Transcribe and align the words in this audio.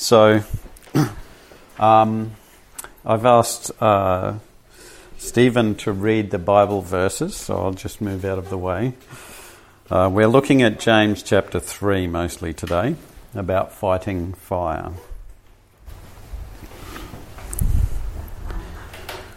So, 0.00 0.42
um, 1.78 2.32
I've 3.04 3.26
asked 3.26 3.70
uh, 3.82 4.38
Stephen 5.18 5.74
to 5.74 5.92
read 5.92 6.30
the 6.30 6.38
Bible 6.38 6.80
verses, 6.80 7.36
so 7.36 7.58
I'll 7.58 7.74
just 7.74 8.00
move 8.00 8.24
out 8.24 8.38
of 8.38 8.48
the 8.48 8.56
way. 8.56 8.94
Uh, 9.90 10.08
we're 10.10 10.26
looking 10.26 10.62
at 10.62 10.80
James 10.80 11.22
chapter 11.22 11.60
3 11.60 12.06
mostly 12.06 12.54
today, 12.54 12.96
about 13.34 13.74
fighting 13.74 14.32
fire. 14.32 14.92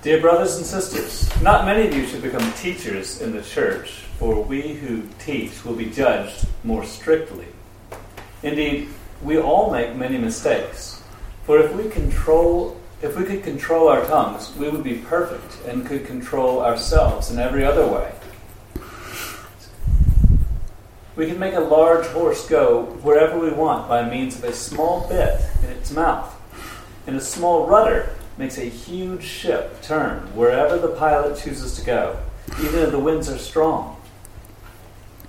Dear 0.02 0.22
brothers 0.22 0.56
and 0.56 0.66
sisters, 0.66 1.30
not 1.42 1.66
many 1.66 1.90
of 1.90 1.94
you 1.94 2.08
should 2.08 2.22
become 2.22 2.54
teachers 2.54 3.22
in 3.22 3.34
the 3.34 3.42
church, 3.42 4.06
for 4.18 4.42
we 4.42 4.76
who 4.76 5.04
teach 5.20 5.66
will 5.66 5.76
be 5.76 5.88
judged 5.88 6.48
more 6.64 6.86
strictly. 6.86 7.48
Indeed, 8.44 8.88
we 9.24 9.40
all 9.40 9.72
make 9.72 9.96
many 9.96 10.18
mistakes. 10.18 11.02
For 11.46 11.60
if 11.60 11.74
we 11.74 11.90
control 11.90 12.78
if 13.02 13.18
we 13.18 13.26
could 13.26 13.44
control 13.44 13.90
our 13.90 14.06
tongues, 14.06 14.56
we 14.56 14.70
would 14.70 14.84
be 14.84 14.96
perfect 14.96 15.68
and 15.68 15.86
could 15.86 16.06
control 16.06 16.62
ourselves 16.62 17.30
in 17.30 17.38
every 17.38 17.66
other 17.66 17.86
way. 17.86 18.14
We 21.18 21.28
can 21.28 21.38
make 21.38 21.54
a 21.54 21.60
large 21.60 22.06
horse 22.08 22.48
go 22.48 22.84
wherever 23.04 23.38
we 23.38 23.52
want 23.52 23.90
by 23.90 24.10
means 24.10 24.38
of 24.38 24.46
a 24.46 24.54
small 24.54 25.06
bit 25.10 25.42
in 25.64 25.70
its 25.72 25.92
mouth. 25.92 26.34
And 27.06 27.18
a 27.18 27.22
small 27.22 27.68
rudder 27.68 28.16
makes 28.38 28.58
a 28.58 28.70
huge 28.70 29.24
ship 29.24 29.82
turn 29.82 30.20
wherever 30.34 30.78
the 30.78 30.96
pilot 30.96 31.38
chooses 31.38 31.76
to 31.76 31.86
go, 31.86 32.18
even 32.62 32.80
if 32.80 32.92
the 32.92 33.00
winds 33.00 33.30
are 33.30 33.38
strong. 33.38 33.98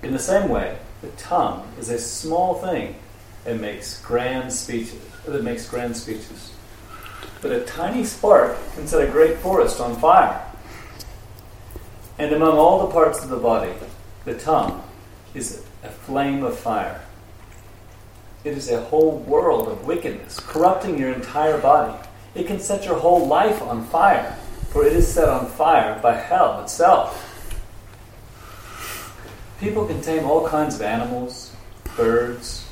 In 0.01 0.13
the 0.13 0.19
same 0.19 0.47
way, 0.47 0.77
the 1.01 1.09
tongue 1.09 1.67
is 1.77 1.89
a 1.89 1.99
small 1.99 2.55
thing 2.55 2.95
and 3.45 3.61
makes 3.61 4.01
grand 4.01 4.51
speeches. 4.51 5.01
That 5.25 5.43
makes 5.43 5.69
grand 5.69 5.95
speeches. 5.95 6.51
But 7.41 7.51
a 7.51 7.61
tiny 7.61 8.03
spark 8.03 8.57
can 8.73 8.87
set 8.87 9.07
a 9.07 9.11
great 9.11 9.37
forest 9.37 9.79
on 9.79 9.95
fire. 9.97 10.41
And 12.17 12.33
among 12.33 12.57
all 12.57 12.85
the 12.85 12.93
parts 12.93 13.23
of 13.23 13.29
the 13.29 13.37
body, 13.37 13.73
the 14.23 14.35
tongue 14.35 14.83
is 15.33 15.63
a 15.83 15.89
flame 15.89 16.43
of 16.43 16.57
fire. 16.57 17.01
It 18.43 18.53
is 18.53 18.69
a 18.69 18.81
whole 18.81 19.17
world 19.19 19.67
of 19.67 19.85
wickedness, 19.85 20.39
corrupting 20.39 20.97
your 20.97 21.11
entire 21.11 21.57
body. 21.57 21.97
It 22.35 22.47
can 22.47 22.59
set 22.59 22.85
your 22.85 22.99
whole 22.99 23.27
life 23.27 23.61
on 23.61 23.85
fire, 23.85 24.37
for 24.69 24.85
it 24.85 24.93
is 24.93 25.07
set 25.07 25.29
on 25.29 25.47
fire 25.47 25.99
by 26.01 26.15
hell 26.15 26.61
itself. 26.61 27.21
People 29.59 29.85
can 29.85 30.01
tame 30.01 30.25
all 30.25 30.47
kinds 30.47 30.75
of 30.75 30.81
animals, 30.81 31.53
birds, 31.95 32.64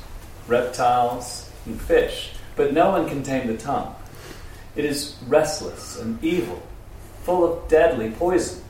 reptiles, 0.46 1.50
and 1.66 1.80
fish, 1.80 2.32
but 2.56 2.72
no 2.72 2.90
one 2.90 3.08
can 3.08 3.22
tame 3.22 3.46
the 3.46 3.56
tongue. 3.56 3.94
It 4.76 4.84
is 4.84 5.16
restless 5.26 5.98
and 5.98 6.22
evil, 6.22 6.62
full 7.22 7.44
of 7.44 7.68
deadly 7.68 8.10
poison. 8.10 8.62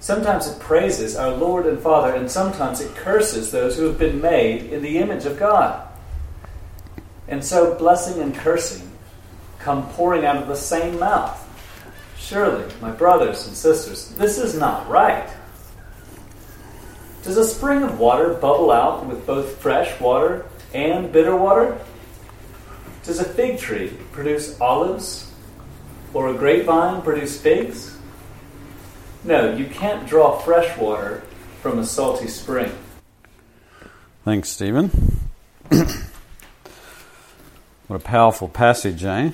Sometimes 0.00 0.46
it 0.46 0.60
praises 0.60 1.16
our 1.16 1.32
Lord 1.32 1.66
and 1.66 1.78
Father, 1.80 2.14
and 2.14 2.30
sometimes 2.30 2.80
it 2.80 2.94
curses 2.94 3.50
those 3.50 3.76
who 3.76 3.84
have 3.84 3.98
been 3.98 4.20
made 4.20 4.72
in 4.72 4.82
the 4.82 4.98
image 4.98 5.26
of 5.26 5.38
God. 5.38 5.86
And 7.26 7.44
so 7.44 7.74
blessing 7.74 8.22
and 8.22 8.34
cursing 8.34 8.90
come 9.58 9.88
pouring 9.90 10.24
out 10.24 10.36
of 10.36 10.48
the 10.48 10.56
same 10.56 10.98
mouth. 10.98 11.44
Surely, 12.16 12.64
my 12.80 12.90
brothers 12.90 13.46
and 13.46 13.56
sisters, 13.56 14.08
this 14.10 14.38
is 14.38 14.54
not 14.54 14.88
right. 14.88 15.28
Does 17.22 17.36
a 17.36 17.44
spring 17.44 17.82
of 17.82 17.98
water 17.98 18.34
bubble 18.34 18.70
out 18.70 19.04
with 19.04 19.26
both 19.26 19.58
fresh 19.58 20.00
water 20.00 20.46
and 20.74 21.12
bitter 21.12 21.36
water? 21.36 21.78
Does 23.04 23.20
a 23.20 23.24
fig 23.24 23.58
tree 23.58 23.92
produce 24.12 24.60
olives 24.60 25.32
or 26.12 26.28
a 26.28 26.34
grapevine 26.34 27.02
produce 27.02 27.40
figs? 27.40 27.96
No, 29.24 29.54
you 29.54 29.66
can't 29.66 30.06
draw 30.06 30.38
fresh 30.38 30.76
water 30.78 31.22
from 31.60 31.78
a 31.78 31.84
salty 31.84 32.28
spring. 32.28 32.72
Thanks, 34.24 34.50
Stephen. 34.50 34.90
what 35.68 35.96
a 37.90 37.98
powerful 37.98 38.48
passage, 38.48 39.04
eh? 39.04 39.30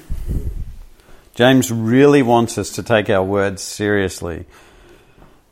James 1.35 1.73
really 1.73 2.23
wants 2.23 2.57
us 2.59 2.71
to 2.71 2.83
take 2.83 3.11
our 3.11 3.25
words 3.25 3.61
seriously. 3.61 4.47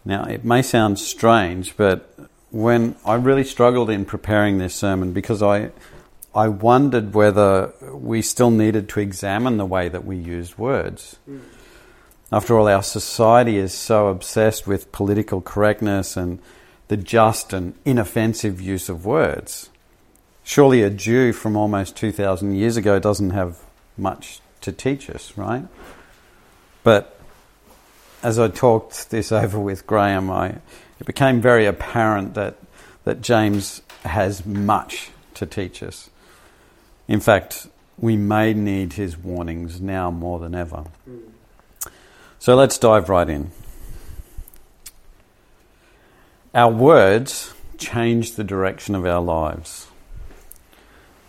Now, 0.04 0.24
it 0.24 0.44
may 0.44 0.62
sound 0.62 0.98
strange, 0.98 1.76
but 1.76 2.14
when 2.52 2.94
I 3.04 3.14
really 3.14 3.44
struggled 3.44 3.90
in 3.90 4.04
preparing 4.04 4.58
this 4.58 4.74
sermon 4.74 5.12
because 5.12 5.42
I 5.42 5.72
I 6.34 6.48
wondered 6.48 7.12
whether 7.12 7.72
we 7.92 8.22
still 8.22 8.50
needed 8.50 8.88
to 8.90 9.00
examine 9.00 9.58
the 9.58 9.66
way 9.66 9.88
that 9.88 10.04
we 10.04 10.16
use 10.16 10.56
words. 10.56 11.16
Mm. 11.28 11.40
After 12.30 12.58
all, 12.58 12.68
our 12.68 12.82
society 12.82 13.58
is 13.58 13.74
so 13.74 14.08
obsessed 14.08 14.66
with 14.66 14.92
political 14.92 15.42
correctness 15.42 16.16
and 16.16 16.38
the 16.88 16.96
just 16.96 17.52
and 17.52 17.74
inoffensive 17.84 18.60
use 18.60 18.88
of 18.88 19.04
words. 19.04 19.68
Surely 20.42 20.82
a 20.82 20.88
Jew 20.88 21.34
from 21.34 21.56
almost 21.56 21.96
2,000 21.96 22.54
years 22.54 22.78
ago 22.78 22.98
doesn't 22.98 23.30
have 23.30 23.58
much 23.98 24.40
to 24.62 24.72
teach 24.72 25.10
us, 25.10 25.36
right? 25.36 25.66
But 26.82 27.20
as 28.22 28.38
I 28.38 28.48
talked 28.48 29.10
this 29.10 29.30
over 29.30 29.60
with 29.60 29.86
Graham, 29.86 30.30
I, 30.30 30.56
it 31.02 31.06
became 31.06 31.40
very 31.40 31.66
apparent 31.66 32.34
that, 32.34 32.54
that 33.02 33.20
James 33.22 33.82
has 34.04 34.46
much 34.46 35.10
to 35.34 35.44
teach 35.44 35.82
us. 35.82 36.08
In 37.08 37.18
fact, 37.18 37.66
we 37.98 38.16
may 38.16 38.54
need 38.54 38.92
his 38.92 39.18
warnings 39.18 39.80
now 39.80 40.12
more 40.12 40.38
than 40.38 40.54
ever. 40.54 40.84
So 42.38 42.54
let's 42.54 42.78
dive 42.78 43.08
right 43.08 43.28
in. 43.28 43.50
Our 46.54 46.70
words 46.70 47.52
change 47.78 48.36
the 48.36 48.44
direction 48.44 48.94
of 48.94 49.04
our 49.04 49.20
lives. 49.20 49.88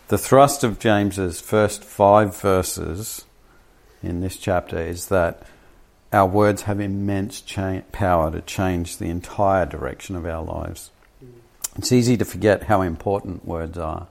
The 0.09 0.19
thrust 0.19 0.63
of 0.63 0.78
James's 0.78 1.41
first 1.41 1.83
five 1.83 2.39
verses 2.39 3.25
in 4.03 4.22
this 4.22 4.38
chapter 4.38 4.78
is 4.78 5.07
that 5.07 5.41
our 6.13 6.28
words 6.28 6.63
have 6.63 6.79
immense 6.79 7.41
cha- 7.41 7.81
power 7.91 8.31
to 8.31 8.41
change 8.41 8.97
the 8.97 9.09
entire 9.09 9.66
direction 9.66 10.16
of 10.16 10.25
our 10.25 10.44
lives. 10.44 10.91
Mm. 11.24 11.29
It's 11.78 11.91
easy 11.91 12.16
to 12.18 12.25
forget 12.25 12.63
how 12.63 12.81
important 12.81 13.46
words 13.46 13.78
are 13.78 14.07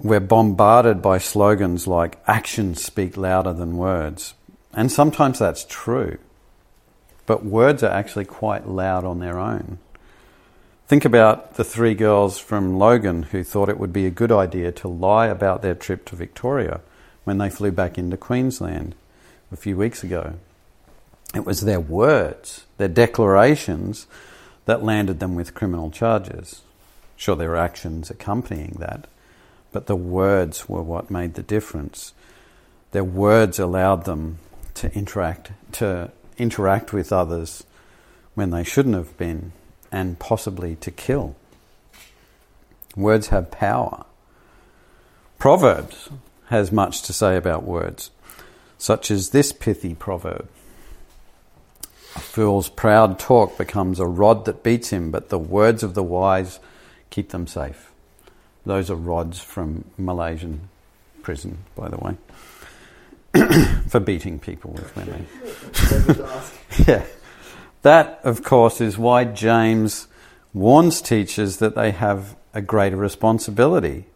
we're 0.00 0.20
bombarded 0.20 1.00
by 1.00 1.18
slogans 1.18 1.86
like 1.86 2.18
actions 2.26 2.82
speak 2.82 3.16
louder 3.16 3.52
than 3.52 3.76
words. 3.76 4.34
And 4.74 4.92
sometimes 4.92 5.38
that's 5.38 5.64
true. 5.68 6.18
But 7.24 7.44
words 7.44 7.82
are 7.82 7.92
actually 7.92 8.26
quite 8.26 8.68
loud 8.68 9.04
on 9.04 9.20
their 9.20 9.38
own. 9.38 9.78
Think 10.86 11.04
about 11.04 11.54
the 11.54 11.64
three 11.64 11.94
girls 11.94 12.38
from 12.38 12.78
Logan 12.78 13.24
who 13.24 13.42
thought 13.42 13.68
it 13.68 13.80
would 13.80 13.92
be 13.92 14.06
a 14.06 14.10
good 14.10 14.30
idea 14.30 14.70
to 14.72 14.88
lie 14.88 15.26
about 15.26 15.62
their 15.62 15.74
trip 15.74 16.04
to 16.06 16.16
Victoria 16.16 16.80
when 17.24 17.38
they 17.38 17.50
flew 17.50 17.72
back 17.72 17.98
into 17.98 18.16
Queensland 18.16 18.94
a 19.52 19.56
few 19.56 19.76
weeks 19.76 20.02
ago. 20.02 20.34
It 21.34 21.44
was 21.44 21.62
their 21.62 21.80
words, 21.80 22.64
their 22.78 22.88
declarations, 22.88 24.06
that 24.64 24.82
landed 24.82 25.20
them 25.20 25.34
with 25.34 25.54
criminal 25.54 25.90
charges. 25.90 26.62
Sure, 27.16 27.36
there 27.36 27.50
were 27.50 27.56
actions 27.56 28.10
accompanying 28.10 28.76
that, 28.78 29.06
but 29.72 29.86
the 29.86 29.96
words 29.96 30.68
were 30.68 30.82
what 30.82 31.10
made 31.10 31.34
the 31.34 31.42
difference. 31.42 32.12
Their 32.92 33.04
words 33.04 33.58
allowed 33.58 34.04
them 34.04 34.38
to 34.74 34.92
interact 34.94 35.52
to 35.72 36.10
interact 36.38 36.92
with 36.92 37.12
others 37.12 37.64
when 38.34 38.50
they 38.50 38.64
shouldn't 38.64 38.94
have 38.94 39.16
been, 39.16 39.52
and 39.90 40.18
possibly 40.18 40.76
to 40.76 40.90
kill. 40.90 41.34
Words 42.94 43.28
have 43.28 43.50
power. 43.50 44.04
Proverbs 45.38 46.10
has 46.48 46.70
much 46.70 47.02
to 47.02 47.12
say 47.12 47.36
about 47.36 47.62
words, 47.62 48.10
such 48.78 49.10
as 49.10 49.30
this 49.30 49.52
pithy 49.52 49.94
proverb. 49.94 50.48
A 52.14 52.20
fool's 52.20 52.68
proud 52.68 53.18
talk 53.18 53.58
becomes 53.58 54.00
a 54.00 54.06
rod 54.06 54.44
that 54.46 54.62
beats 54.62 54.90
him, 54.90 55.10
but 55.10 55.28
the 55.28 55.38
words 55.38 55.82
of 55.82 55.94
the 55.94 56.02
wise 56.02 56.60
keep 57.10 57.30
them 57.30 57.46
safe. 57.46 57.92
Those 58.64 58.90
are 58.90 58.96
rods 58.96 59.38
from 59.38 59.84
Malaysian 59.96 60.68
prison, 61.22 61.58
by 61.74 61.88
the 61.88 61.98
way, 61.98 62.16
for 63.88 64.00
beating 64.00 64.38
people 64.38 64.72
with 64.72 64.96
women. 64.96 65.26
yeah. 66.88 67.04
That, 67.82 68.20
of 68.24 68.42
course, 68.42 68.80
is 68.80 68.98
why 68.98 69.24
James 69.24 70.08
warns 70.52 71.00
teachers 71.00 71.58
that 71.58 71.74
they 71.74 71.90
have 71.90 72.34
a 72.54 72.62
greater 72.62 72.96
responsibility. 72.96 74.06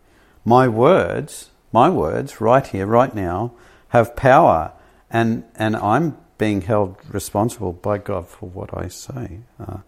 My 0.44 0.66
words, 0.66 1.50
my 1.72 1.90
words, 1.90 2.40
right 2.40 2.66
here, 2.66 2.86
right 2.86 3.14
now, 3.14 3.52
have 3.90 4.16
power, 4.16 4.72
and, 5.10 5.44
and 5.56 5.76
I'm 5.76 6.16
being 6.38 6.62
held 6.62 6.96
responsible 7.12 7.72
by 7.72 7.98
God 7.98 8.26
for 8.26 8.48
what 8.48 8.76
I 8.76 8.88
say. 8.88 9.40
Uh, 9.58 9.78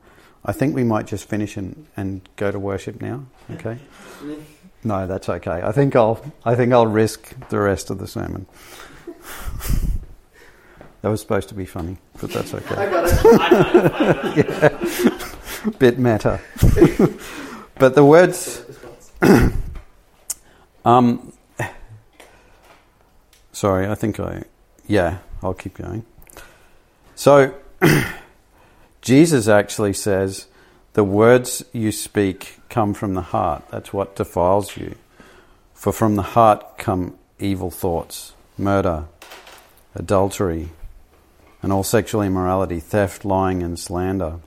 I 0.44 0.52
think 0.52 0.74
we 0.74 0.84
might 0.84 1.06
just 1.06 1.28
finish 1.28 1.56
and, 1.56 1.86
and 1.96 2.28
go 2.36 2.50
to 2.50 2.58
worship 2.58 3.00
now, 3.00 3.26
okay? 3.50 3.78
No, 4.84 5.06
that's 5.06 5.28
okay. 5.28 5.60
I 5.62 5.70
think 5.70 5.94
I'll 5.94 6.20
I 6.44 6.56
think 6.56 6.72
I'll 6.72 6.86
risk 6.88 7.36
the 7.50 7.60
rest 7.60 7.90
of 7.90 7.98
the 7.98 8.08
sermon. 8.08 8.46
that 11.02 11.08
was 11.08 11.20
supposed 11.20 11.48
to 11.50 11.54
be 11.54 11.66
funny, 11.66 11.98
but 12.20 12.30
that's 12.32 12.52
okay. 12.52 12.74
I 12.74 12.90
got 12.90 13.04
it. 13.06 14.36
yeah. 15.64 15.70
Bit 15.78 16.00
meta. 16.00 16.40
but 17.76 17.94
the 17.94 18.04
words 18.04 18.64
um 20.84 21.31
sorry, 23.62 23.86
I 23.86 23.94
think 23.94 24.18
I 24.18 24.42
yeah, 24.88 25.18
I'll 25.40 25.54
keep 25.54 25.74
going. 25.74 26.04
So 27.14 27.54
Jesus 29.02 29.46
actually 29.46 29.92
says 29.92 30.48
the 30.94 31.04
words 31.04 31.64
you 31.72 31.92
speak 31.92 32.58
come 32.68 32.92
from 32.92 33.14
the 33.14 33.22
heart. 33.22 33.62
That's 33.70 33.92
what 33.92 34.16
defiles 34.16 34.76
you. 34.76 34.96
For 35.74 35.92
from 35.92 36.16
the 36.16 36.34
heart 36.34 36.76
come 36.76 37.16
evil 37.38 37.70
thoughts, 37.70 38.34
murder, 38.58 39.04
adultery, 39.94 40.70
and 41.62 41.72
all 41.72 41.84
sexual 41.84 42.22
immorality, 42.22 42.80
theft, 42.80 43.24
lying, 43.24 43.62
and 43.62 43.78
slander. 43.78 44.40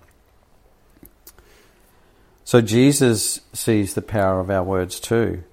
So 2.43 2.59
Jesus 2.59 3.39
sees 3.53 3.93
the 3.93 4.01
power 4.01 4.41
of 4.41 4.49
our 4.49 4.63
words 4.63 4.99
too. 4.99 5.45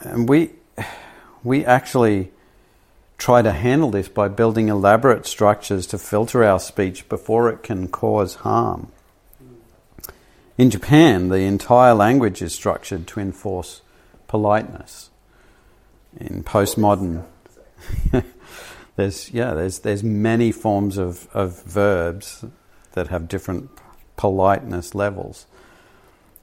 And 0.00 0.28
we, 0.28 0.50
we 1.44 1.64
actually 1.64 2.32
try 3.18 3.42
to 3.42 3.52
handle 3.52 3.90
this 3.90 4.08
by 4.08 4.28
building 4.28 4.68
elaborate 4.68 5.26
structures 5.26 5.86
to 5.86 5.98
filter 5.98 6.42
our 6.42 6.58
speech 6.58 7.08
before 7.08 7.48
it 7.48 7.62
can 7.62 7.86
cause 7.86 8.36
harm. 8.36 8.90
In 10.56 10.70
Japan, 10.70 11.28
the 11.28 11.40
entire 11.40 11.94
language 11.94 12.40
is 12.40 12.54
structured 12.54 13.06
to 13.08 13.20
enforce 13.20 13.82
politeness. 14.28 15.10
In 16.16 16.44
postmodern, 16.44 17.24
there's 18.96 19.30
yeah, 19.32 19.52
there's 19.52 19.80
there's 19.80 20.04
many 20.04 20.52
forms 20.52 20.96
of, 20.96 21.28
of 21.34 21.64
verbs 21.64 22.44
that 22.92 23.08
have 23.08 23.26
different 23.26 23.68
politeness 24.16 24.94
levels, 24.94 25.46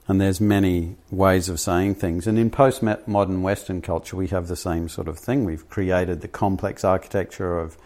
and 0.08 0.20
there's 0.20 0.42
many 0.42 0.96
ways 1.10 1.48
of 1.48 1.60
saying 1.60 1.96
things. 1.96 2.28
And 2.28 2.38
in 2.38 2.50
postmodern 2.50 3.42
Western 3.42 3.82
culture, 3.82 4.16
we 4.16 4.28
have 4.28 4.48
the 4.48 4.56
same 4.56 4.90
sort 4.90 5.08
of 5.08 5.18
thing. 5.18 5.46
We've 5.46 5.70
created 5.70 6.22
the 6.22 6.28
complex 6.28 6.84
architecture 6.84 7.60
of 7.60 7.78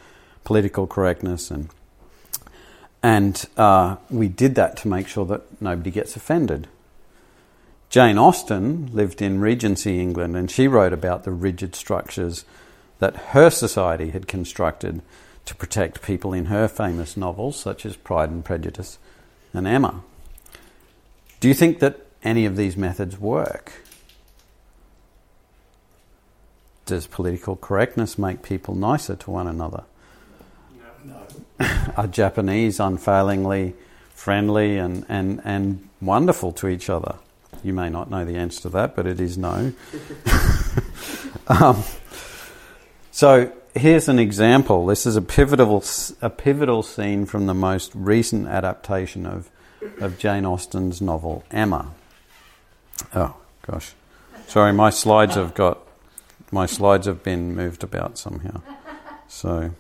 political 0.44 0.88
correctness 0.88 1.51
and 1.51 1.69
and 3.03 3.45
uh, 3.56 3.97
we 4.09 4.27
did 4.27 4.56
that 4.56 4.77
to 4.77 4.88
make 4.88 5.07
sure 5.07 5.25
that 5.27 5.62
nobody 5.62 5.91
gets 5.91 6.15
offended. 6.15 6.67
Jane 7.91 8.17
Austen 8.17 8.89
lived 8.94 9.21
in 9.21 9.39
Regency 9.39 10.00
England 10.00 10.35
and 10.35 10.50
she 10.50 10.67
wrote 10.67 10.91
about 10.91 11.23
the 11.23 11.31
rigid 11.31 11.75
structures 11.75 12.45
that 12.97 13.15
her 13.15 13.51
society 13.51 14.09
had 14.09 14.27
constructed 14.27 15.03
to 15.45 15.53
protect 15.53 16.01
people 16.01 16.33
in 16.33 16.45
her 16.45 16.67
famous 16.67 17.15
novels, 17.15 17.59
such 17.59 17.85
as 17.85 17.95
Pride 17.95 18.31
and 18.31 18.44
Prejudice 18.44 18.97
and 19.53 19.67
Emma. 19.67 20.01
Do 21.39 21.47
you 21.47 21.53
think 21.53 21.79
that 21.79 22.05
any 22.25 22.45
of 22.45 22.57
these 22.57 22.75
methods 22.75 23.18
work? 23.18 23.72
Does 26.86 27.07
political 27.07 27.56
correctness 27.56 28.18
make 28.18 28.44
people 28.44 28.75
nicer 28.75 29.16
to 29.16 29.31
one 29.31 29.48
another? 29.48 29.83
No. 31.04 31.22
are 31.98 32.07
Japanese 32.07 32.80
unfailingly 32.80 33.75
friendly 34.13 34.77
and, 34.77 35.06
and, 35.07 35.42
and 35.44 35.88
wonderful 36.01 36.51
to 36.54 36.68
each 36.68 36.89
other? 36.89 37.16
You 37.63 37.74
may 37.74 37.89
not 37.89 38.10
know 38.10 38.25
the 38.25 38.36
answer 38.36 38.63
to 38.63 38.69
that, 38.69 38.95
but 38.95 39.07
it 39.07 39.19
is 39.19 39.38
no. 39.38 39.74
um, 41.48 41.83
so 43.12 43.51
here's 43.75 44.07
an 44.07 44.19
example. 44.19 44.86
This 44.86 45.06
is 45.06 45.16
a 45.16 45.22
pivotal, 45.22 45.83
a 46.22 46.30
pivotal 46.30 46.83
scene 46.83 47.25
from 47.25 47.45
the 47.45 47.54
most 47.54 47.92
recent 47.95 48.48
adaptation 48.48 49.25
of, 49.25 49.50
of 50.00 50.19
Jane 50.19 50.45
Austen's 50.45 51.01
novel 51.01 51.44
Emma. 51.50 51.92
Oh 53.13 53.36
gosh, 53.65 53.94
sorry, 54.47 54.74
my 54.74 54.89
slides 54.89 55.36
have 55.36 55.53
got 55.53 55.80
my 56.51 56.65
slides 56.65 57.07
have 57.07 57.24
been 57.24 57.56
moved 57.56 57.83
about 57.83 58.18
somehow. 58.18 58.62
So 59.27 59.71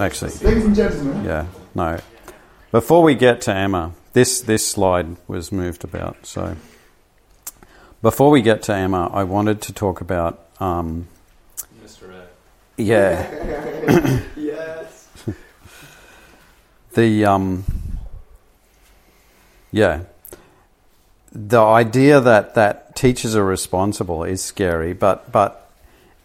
Actually, 0.00 0.32
Ladies 0.32 0.64
and 0.64 0.74
gentlemen. 0.74 1.24
yeah, 1.24 1.46
no. 1.74 2.00
Before 2.72 3.02
we 3.02 3.14
get 3.14 3.40
to 3.42 3.54
Emma, 3.54 3.92
this 4.12 4.40
this 4.40 4.66
slide 4.66 5.16
was 5.28 5.52
moved 5.52 5.84
about. 5.84 6.26
So 6.26 6.56
before 8.02 8.30
we 8.30 8.42
get 8.42 8.62
to 8.64 8.74
Emma, 8.74 9.08
I 9.12 9.22
wanted 9.22 9.60
to 9.62 9.72
talk 9.72 10.00
about 10.00 10.46
um, 10.58 11.06
Mr. 11.84 12.12
Ed. 12.12 12.28
yeah 12.76 14.20
yes. 14.36 15.08
the 16.94 17.24
um, 17.24 17.64
yeah 19.74 20.04
the 21.34 21.60
idea 21.60 22.20
that 22.20 22.54
that 22.54 22.94
teachers 22.94 23.34
are 23.34 23.44
responsible 23.44 24.22
is 24.22 24.42
scary, 24.42 24.92
but 24.92 25.30
but 25.32 25.68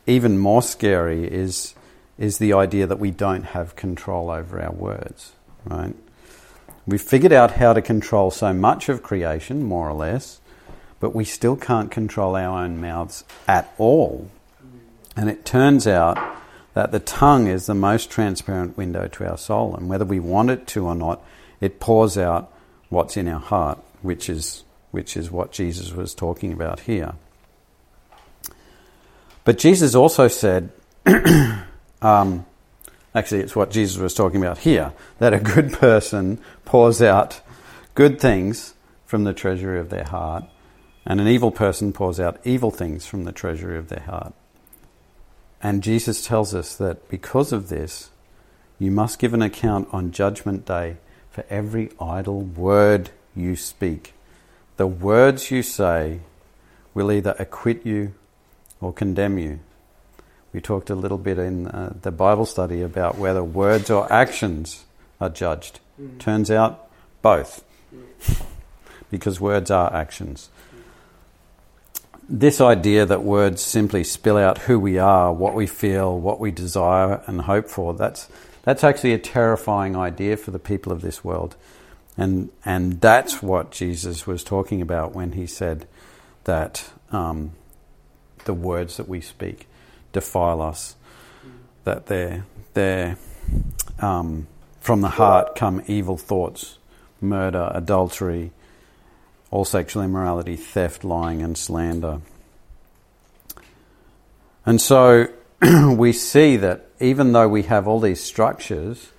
even 0.06 0.38
more 0.38 0.62
scary 0.62 1.26
is 1.26 1.74
is 2.18 2.38
the 2.38 2.54
idea 2.54 2.86
that 2.86 3.00
we 3.00 3.12
don't 3.12 3.44
have 3.44 3.76
control 3.76 4.30
over 4.30 4.62
our 4.62 4.72
words, 4.72 5.34
right? 5.66 5.96
We've 6.86 7.02
figured 7.02 7.34
out 7.34 7.52
how 7.52 7.74
to 7.74 7.82
control 7.82 8.30
so 8.30 8.54
much 8.54 8.90
of 8.90 9.04
creation, 9.04 9.64
more 9.64 9.90
or 9.90 9.94
less, 9.94 10.42
but 11.00 11.16
we 11.16 11.24
still 11.24 11.56
can't 11.56 11.90
control 11.90 12.36
our 12.36 12.64
own 12.64 12.80
mouths 12.80 13.24
at 13.48 13.74
all. 13.78 14.30
And 15.16 15.30
it 15.30 15.46
turns 15.46 15.88
out 15.88 16.18
that 16.74 16.92
the 16.92 17.00
tongue 17.00 17.48
is 17.48 17.66
the 17.66 17.76
most 17.76 18.12
transparent 18.12 18.78
window 18.78 19.08
to 19.08 19.30
our 19.30 19.38
soul, 19.38 19.76
and 19.76 19.90
whether 19.90 20.06
we 20.06 20.20
want 20.20 20.50
it 20.52 20.68
to 20.68 20.86
or 20.86 20.96
not, 20.96 21.24
it 21.62 21.80
pours 21.80 22.18
out 22.18 22.52
what's 22.90 23.18
in 23.18 23.28
our 23.28 23.40
heart, 23.40 23.80
which 24.02 24.30
is 24.30 24.64
which 24.92 25.16
is 25.16 25.30
what 25.30 25.52
Jesus 25.52 25.94
was 25.94 26.16
talking 26.16 26.52
about 26.52 26.82
here. 26.82 27.14
But 29.44 29.60
Jesus 29.60 29.94
also 29.94 30.28
said 30.28 30.72
Um, 32.02 32.46
actually, 33.14 33.42
it's 33.42 33.56
what 33.56 33.72
Jesus 33.72 33.98
was 33.98 34.14
talking 34.14 34.42
about 34.42 34.60
here 34.60 34.94
that 35.20 35.34
a 35.34 35.40
good 35.40 35.74
person 35.74 36.40
pours 36.66 37.02
out 37.02 37.42
good 37.96 38.20
things 38.20 38.74
from 39.06 39.24
the 39.24 39.34
treasury 39.34 39.80
of 39.80 39.90
their 39.90 40.06
heart, 40.06 40.46
and 41.06 41.20
an 41.20 41.28
evil 41.28 41.52
person 41.52 41.92
pours 41.92 42.20
out 42.20 42.40
evil 42.46 42.72
things 42.72 43.06
from 43.06 43.24
the 43.24 43.32
treasury 43.32 43.78
of 43.78 43.90
their 43.90 44.04
heart. 44.04 44.34
And 45.62 45.84
Jesus 45.84 46.26
tells 46.26 46.56
us 46.56 46.76
that 46.78 47.10
because 47.10 47.52
of 47.52 47.70
this, 47.70 48.12
you 48.78 48.92
must 48.92 49.20
give 49.20 49.34
an 49.34 49.42
account 49.42 49.90
on 49.92 50.12
Judgment 50.12 50.66
Day 50.66 50.98
for 51.40 51.54
every 51.54 51.90
idle 52.02 52.42
word 52.42 53.12
you 53.34 53.56
speak. 53.56 54.14
The 54.76 54.88
words 54.88 55.52
you 55.52 55.64
say 55.64 56.20
will 56.94 57.12
either 57.12 57.34
acquit 57.40 57.86
you 57.86 58.14
or 58.82 58.92
condemn 58.92 59.38
you. 59.38 59.60
We 60.52 60.60
talked 60.60 60.90
a 60.90 60.96
little 60.96 61.18
bit 61.18 61.38
in 61.38 61.68
uh, 61.68 61.94
the 62.02 62.12
Bible 62.12 62.46
study 62.46 62.82
about 62.82 63.18
whether 63.18 63.42
words 63.42 63.90
or 63.90 64.12
actions 64.12 64.84
are 65.22 65.30
judged. 65.30 65.80
Mm. 66.02 66.20
Turns 66.20 66.52
out 66.52 66.90
both, 67.22 67.64
because 69.10 69.40
words 69.40 69.72
are 69.72 69.94
actions. 69.94 70.50
This 72.28 72.60
idea 72.60 73.06
that 73.06 73.24
words 73.24 73.62
simply 73.62 74.04
spill 74.04 74.38
out 74.38 74.58
who 74.60 74.78
we 74.78 74.98
are, 74.98 75.32
what 75.32 75.56
we 75.56 75.68
feel, 75.68 76.20
what 76.20 76.40
we 76.40 76.52
desire 76.52 77.22
and 77.28 77.42
hope 77.42 77.70
for, 77.70 77.94
that's, 77.94 78.28
that's 78.70 78.84
actually 78.84 79.14
a 79.14 79.18
terrifying 79.18 79.96
idea 79.96 80.38
for 80.38 80.52
the 80.52 80.60
people 80.60 80.92
of 80.92 81.02
this 81.02 81.24
world. 81.24 81.56
And, 82.16 82.52
and 82.64 83.02
that's 83.02 83.42
what 83.42 83.72
Jesus 83.72 84.28
was 84.28 84.44
talking 84.44 84.80
about 84.80 85.16
when 85.16 85.32
he 85.32 85.48
said 85.48 85.88
that 86.44 86.88
um, 87.12 87.54
the 88.46 88.54
words 88.54 88.98
that 88.98 89.10
we 89.10 89.22
speak 89.22 89.68
defile 90.12 90.62
us. 90.62 90.96
That 91.84 92.06
they're, 92.06 92.46
they're 92.76 93.18
um, 93.98 94.46
from 94.82 95.02
the 95.02 95.10
heart 95.10 95.56
come 95.56 95.82
evil 95.88 96.18
thoughts, 96.18 96.78
murder, 97.20 97.72
adultery, 97.74 98.52
all 99.50 99.66
sexual 99.66 100.04
immorality, 100.04 100.56
theft, 100.56 101.04
lying, 101.04 101.42
and 101.42 101.58
slander. 101.58 102.22
And 104.64 104.80
so 104.80 105.30
we 105.98 106.14
see 106.14 106.58
that 106.58 106.89
even 107.00 107.32
though 107.32 107.48
we 107.48 107.64
have 107.64 107.88
all 107.88 108.00
these 108.00 108.22
structures 108.22 109.12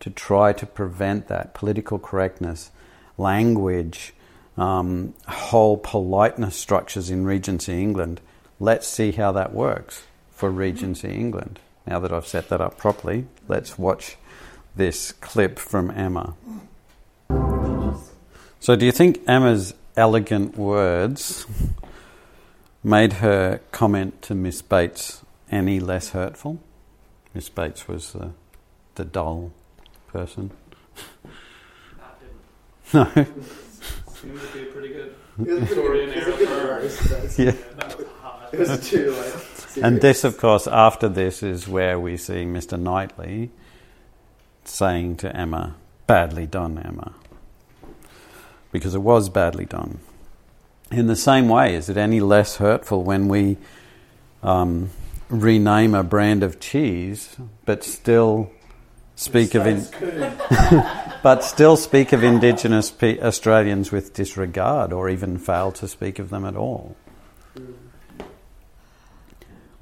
to 0.00 0.10
try 0.10 0.52
to 0.52 0.66
prevent 0.66 1.28
that 1.28 1.54
political 1.54 1.98
correctness, 1.98 2.70
language, 3.16 4.14
um, 4.56 5.14
whole 5.28 5.76
politeness 5.76 6.56
structures 6.56 7.10
in 7.10 7.24
Regency 7.24 7.80
England, 7.80 8.20
let's 8.60 8.86
see 8.86 9.12
how 9.12 9.32
that 9.32 9.52
works 9.52 10.02
for 10.30 10.50
Regency 10.50 11.08
England. 11.08 11.58
Now 11.86 11.98
that 12.00 12.12
I've 12.12 12.26
set 12.26 12.48
that 12.48 12.60
up 12.60 12.78
properly, 12.78 13.26
let's 13.48 13.78
watch 13.78 14.16
this 14.76 15.12
clip 15.12 15.58
from 15.58 15.90
Emma. 15.90 16.34
So, 18.60 18.76
do 18.76 18.86
you 18.86 18.92
think 18.92 19.20
Emma's 19.26 19.74
elegant 19.96 20.56
words 20.56 21.46
made 22.84 23.14
her 23.14 23.60
comment 23.72 24.22
to 24.22 24.34
Miss 24.34 24.62
Bates 24.62 25.22
any 25.50 25.80
less 25.80 26.10
hurtful? 26.10 26.60
Miss 27.34 27.48
Bates 27.48 27.88
was 27.88 28.12
the, 28.12 28.30
the 28.94 29.04
dull 29.04 29.52
person. 30.08 30.50
No. 32.94 33.04
Seems 33.14 34.40
to 34.42 34.52
be 34.52 34.62
a 34.62 34.66
pretty 34.72 34.88
good 34.88 35.14
It 35.40 35.60
Victorian 35.60 36.10
good- 36.10 36.18
it 36.18 36.26
was 36.26 36.26
era 36.26 36.34
a 36.34 36.38
good 36.38 36.48
for- 36.48 36.54
verse, 36.66 36.98
that's- 37.08 37.38
Yeah. 37.38 37.52
That 37.78 37.96
was 37.98 38.06
hot. 38.20 38.48
It 38.52 38.58
was 38.58 38.90
too 38.90 39.10
like. 39.12 39.82
And 39.84 40.00
this, 40.02 40.24
of 40.24 40.36
course, 40.36 40.66
after 40.66 41.08
this 41.08 41.42
is 41.42 41.66
where 41.66 41.98
we 41.98 42.18
see 42.18 42.44
Mr. 42.44 42.78
Knightley 42.78 43.50
saying 44.64 45.16
to 45.16 45.34
Emma, 45.34 45.76
Badly 46.06 46.46
done, 46.46 46.78
Emma. 46.78 47.14
Because 48.70 48.94
it 48.94 49.00
was 49.00 49.30
badly 49.30 49.64
done. 49.64 50.00
In 50.90 51.06
the 51.06 51.16
same 51.16 51.48
way, 51.48 51.74
is 51.74 51.88
it 51.88 51.96
any 51.96 52.20
less 52.20 52.56
hurtful 52.56 53.02
when 53.02 53.28
we 53.28 53.56
um, 54.42 54.90
rename 55.32 55.94
a 55.94 56.04
brand 56.04 56.42
of 56.42 56.60
cheese 56.60 57.36
but 57.64 57.82
still 57.82 58.50
speak 59.16 59.54
of 59.54 59.66
in, 59.66 59.86
but 61.22 61.42
still 61.42 61.76
speak 61.76 62.12
of 62.12 62.22
Indigenous 62.22 62.90
pe- 62.90 63.18
Australians 63.20 63.90
with 63.90 64.12
disregard 64.12 64.92
or 64.92 65.08
even 65.08 65.38
fail 65.38 65.72
to 65.72 65.88
speak 65.88 66.18
of 66.18 66.30
them 66.30 66.44
at 66.44 66.54
all? 66.54 66.96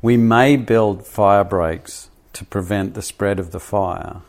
We 0.00 0.16
may 0.16 0.56
build 0.56 1.06
fire 1.06 1.44
breaks 1.44 2.08
to 2.32 2.44
prevent 2.44 2.94
the 2.94 3.02
spread 3.02 3.38
of 3.38 3.50
the 3.50 3.60
fire. 3.60 4.22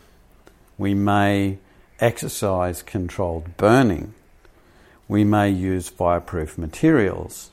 We 0.78 0.94
may 0.94 1.60
exercise 2.00 2.82
controlled 2.82 3.56
burning. 3.58 4.14
We 5.08 5.24
may 5.24 5.50
use 5.50 5.88
fireproof 5.88 6.58
materials. 6.58 7.52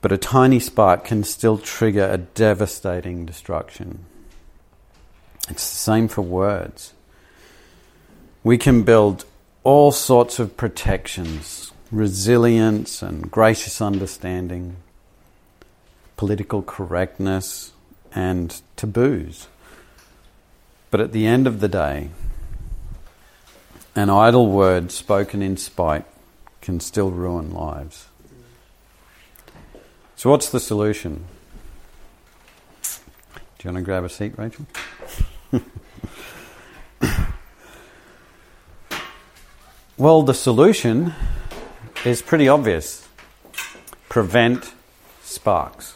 But 0.00 0.12
a 0.12 0.18
tiny 0.18 0.60
spark 0.60 1.04
can 1.04 1.24
still 1.24 1.58
trigger 1.58 2.08
a 2.08 2.18
devastating 2.18 3.26
destruction. 3.26 4.06
It's 5.48 5.68
the 5.68 5.76
same 5.76 6.08
for 6.08 6.22
words. 6.22 6.94
We 8.42 8.56
can 8.56 8.82
build 8.82 9.24
all 9.62 9.92
sorts 9.92 10.38
of 10.38 10.56
protections, 10.56 11.72
resilience 11.90 13.02
and 13.02 13.30
gracious 13.30 13.82
understanding, 13.82 14.76
political 16.16 16.62
correctness 16.62 17.72
and 18.12 18.60
taboos. 18.76 19.48
But 20.90 21.00
at 21.00 21.12
the 21.12 21.26
end 21.26 21.46
of 21.46 21.60
the 21.60 21.68
day, 21.68 22.10
an 23.94 24.08
idle 24.08 24.46
word 24.46 24.90
spoken 24.92 25.42
in 25.42 25.56
spite 25.56 26.04
can 26.62 26.80
still 26.80 27.10
ruin 27.10 27.52
lives. 27.52 28.09
So, 30.20 30.28
what's 30.28 30.50
the 30.50 30.60
solution? 30.60 31.24
Do 32.82 32.90
you 33.64 33.72
want 33.72 33.76
to 33.76 33.82
grab 33.82 34.04
a 34.04 34.10
seat, 34.10 34.34
Rachel? 34.36 34.66
well, 39.96 40.22
the 40.22 40.34
solution 40.34 41.14
is 42.04 42.20
pretty 42.20 42.48
obvious 42.48 43.08
prevent 44.10 44.74
sparks. 45.22 45.94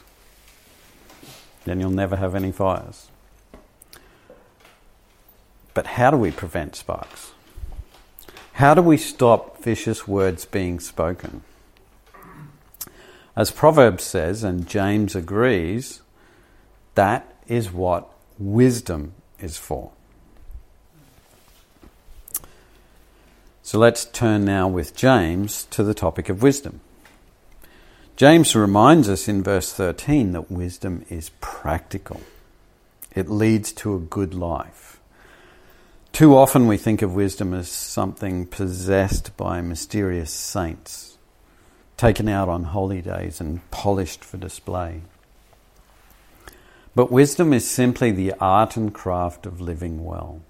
Then 1.66 1.78
you'll 1.78 1.90
never 1.90 2.16
have 2.16 2.34
any 2.34 2.50
fires. 2.50 3.08
But 5.74 5.84
how 5.86 6.10
do 6.10 6.16
we 6.16 6.30
prevent 6.30 6.76
sparks? 6.76 7.32
How 8.54 8.72
do 8.72 8.80
we 8.80 8.96
stop 8.96 9.62
vicious 9.62 10.08
words 10.08 10.46
being 10.46 10.80
spoken? 10.80 11.42
As 13.36 13.50
Proverbs 13.50 14.04
says, 14.04 14.44
and 14.44 14.68
James 14.68 15.16
agrees, 15.16 16.02
that 16.94 17.34
is 17.48 17.72
what 17.72 18.10
wisdom 18.38 19.14
is 19.40 19.56
for. 19.56 19.90
So 23.62 23.78
let's 23.78 24.04
turn 24.04 24.44
now 24.44 24.68
with 24.68 24.94
James 24.94 25.64
to 25.70 25.82
the 25.82 25.94
topic 25.94 26.28
of 26.28 26.42
wisdom. 26.42 26.80
James 28.16 28.54
reminds 28.54 29.08
us 29.08 29.26
in 29.26 29.42
verse 29.42 29.72
13 29.72 30.32
that 30.32 30.50
wisdom 30.50 31.04
is 31.08 31.30
practical. 31.40 32.20
It 33.14 33.28
leads 33.28 33.72
to 33.72 33.96
a 33.96 34.00
good 34.00 34.34
life. 34.34 35.00
Too 36.12 36.36
often 36.36 36.68
we 36.68 36.76
think 36.76 37.02
of 37.02 37.14
wisdom 37.14 37.52
as 37.54 37.68
something 37.68 38.46
possessed 38.46 39.36
by 39.36 39.60
mysterious 39.60 40.30
saints, 40.30 41.13
taken 42.04 42.28
out 42.28 42.50
on 42.50 42.64
holy 42.64 43.00
days 43.00 43.40
and 43.40 43.70
polished 43.70 44.22
for 44.22 44.36
display. 44.36 45.00
But 46.94 47.10
wisdom 47.10 47.54
is 47.54 47.66
simply 47.66 48.10
the 48.10 48.34
art 48.38 48.76
and 48.76 48.92
craft 48.92 49.46
of 49.46 49.58
living 49.58 50.04
well. 50.04 50.42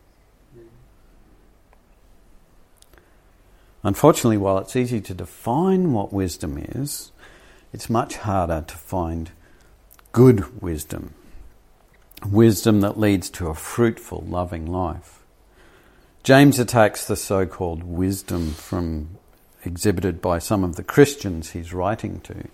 Unfortunately, 3.84 4.36
while 4.36 4.58
it's 4.58 4.74
easy 4.74 5.00
to 5.02 5.14
define 5.14 5.92
what 5.92 6.12
wisdom 6.12 6.58
is, 6.58 7.12
it's 7.72 7.88
much 7.88 8.16
harder 8.16 8.64
to 8.66 8.76
find 8.76 9.30
good 10.10 10.60
wisdom. 10.60 11.14
Wisdom 12.28 12.80
that 12.80 12.98
leads 12.98 13.30
to 13.30 13.46
a 13.46 13.54
fruitful, 13.54 14.24
loving 14.28 14.66
life. 14.66 15.20
James 16.24 16.58
attacks 16.58 17.06
the 17.06 17.14
so 17.14 17.46
called 17.46 17.84
wisdom 17.84 18.50
from 18.50 19.18
exhibited 19.66 20.20
by 20.20 20.38
some 20.38 20.64
of 20.64 20.76
the 20.76 20.82
Christians 20.82 21.50
he's 21.50 21.72
writing 21.72 22.20
to. 22.20 22.48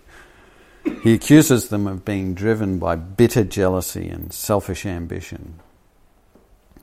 He 1.03 1.13
accuses 1.13 1.69
them 1.69 1.87
of 1.87 2.05
being 2.05 2.33
driven 2.33 2.79
by 2.79 2.95
bitter 2.95 3.43
jealousy 3.43 4.09
and 4.09 4.33
selfish 4.33 4.85
ambition. 4.85 5.59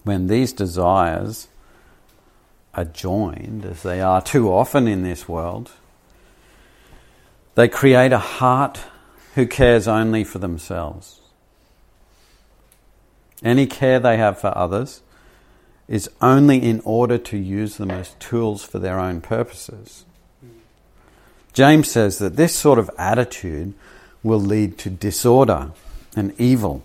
When 0.04 0.28
these 0.28 0.52
desires 0.52 1.48
are 2.74 2.84
joined, 2.84 3.64
as 3.64 3.82
they 3.82 4.00
are 4.00 4.22
too 4.22 4.52
often 4.52 4.86
in 4.86 5.02
this 5.02 5.28
world, 5.28 5.72
they 7.56 7.68
create 7.68 8.12
a 8.12 8.18
heart 8.18 8.80
who 9.34 9.46
cares 9.46 9.88
only 9.88 10.22
for 10.22 10.38
themselves. 10.38 11.20
Any 13.42 13.66
care 13.66 13.98
they 13.98 14.16
have 14.16 14.40
for 14.40 14.56
others 14.56 15.02
is 15.88 16.10
only 16.20 16.62
in 16.62 16.80
order 16.84 17.18
to 17.18 17.36
use 17.36 17.76
them 17.76 17.90
as 17.90 18.14
tools 18.20 18.62
for 18.62 18.78
their 18.78 18.98
own 19.00 19.20
purposes. 19.20 20.04
James 21.52 21.90
says 21.90 22.18
that 22.18 22.36
this 22.36 22.54
sort 22.54 22.78
of 22.78 22.90
attitude 22.98 23.74
will 24.22 24.40
lead 24.40 24.78
to 24.78 24.90
disorder 24.90 25.72
and 26.16 26.38
evil, 26.40 26.82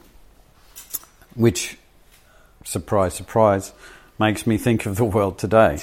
which, 1.35 1.77
surprise, 2.63 3.13
surprise, 3.13 3.73
makes 4.19 4.47
me 4.47 4.57
think 4.57 4.85
of 4.85 4.95
the 4.95 5.05
world 5.05 5.37
today. 5.37 5.79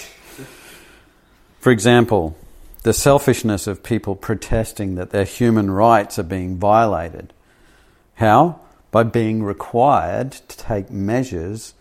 For 1.61 1.71
example, 1.71 2.37
the 2.83 2.93
selfishness 2.93 3.67
of 3.67 3.83
people 3.83 4.17
protesting 4.17 4.95
that 4.95 5.11
their 5.11 5.25
human 5.25 5.71
rights 5.71 6.19
are 6.19 6.25
being 6.25 6.57
violated. 6.57 7.33
How? 8.15 8.61
By 8.91 9.03
being 9.03 9.43
required 9.43 10.33
to 10.33 10.57
take 10.57 10.91
measures 10.91 11.75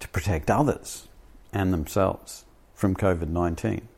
to 0.00 0.08
protect 0.08 0.50
others 0.50 1.06
and 1.52 1.72
themselves 1.72 2.44
from 2.74 2.96
COVID 2.96 3.28
19. 3.28 3.88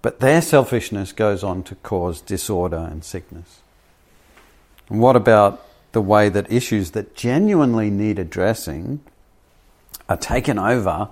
But 0.00 0.20
their 0.20 0.40
selfishness 0.40 1.12
goes 1.12 1.42
on 1.42 1.62
to 1.64 1.74
cause 1.76 2.20
disorder 2.20 2.88
and 2.90 3.04
sickness. 3.04 3.60
And 4.88 5.00
what 5.00 5.16
about 5.16 5.64
the 5.92 6.00
way 6.00 6.28
that 6.28 6.50
issues 6.50 6.92
that 6.92 7.14
genuinely 7.14 7.90
need 7.90 8.18
addressing 8.18 9.00
are 10.08 10.16
taken 10.16 10.58
over 10.58 11.08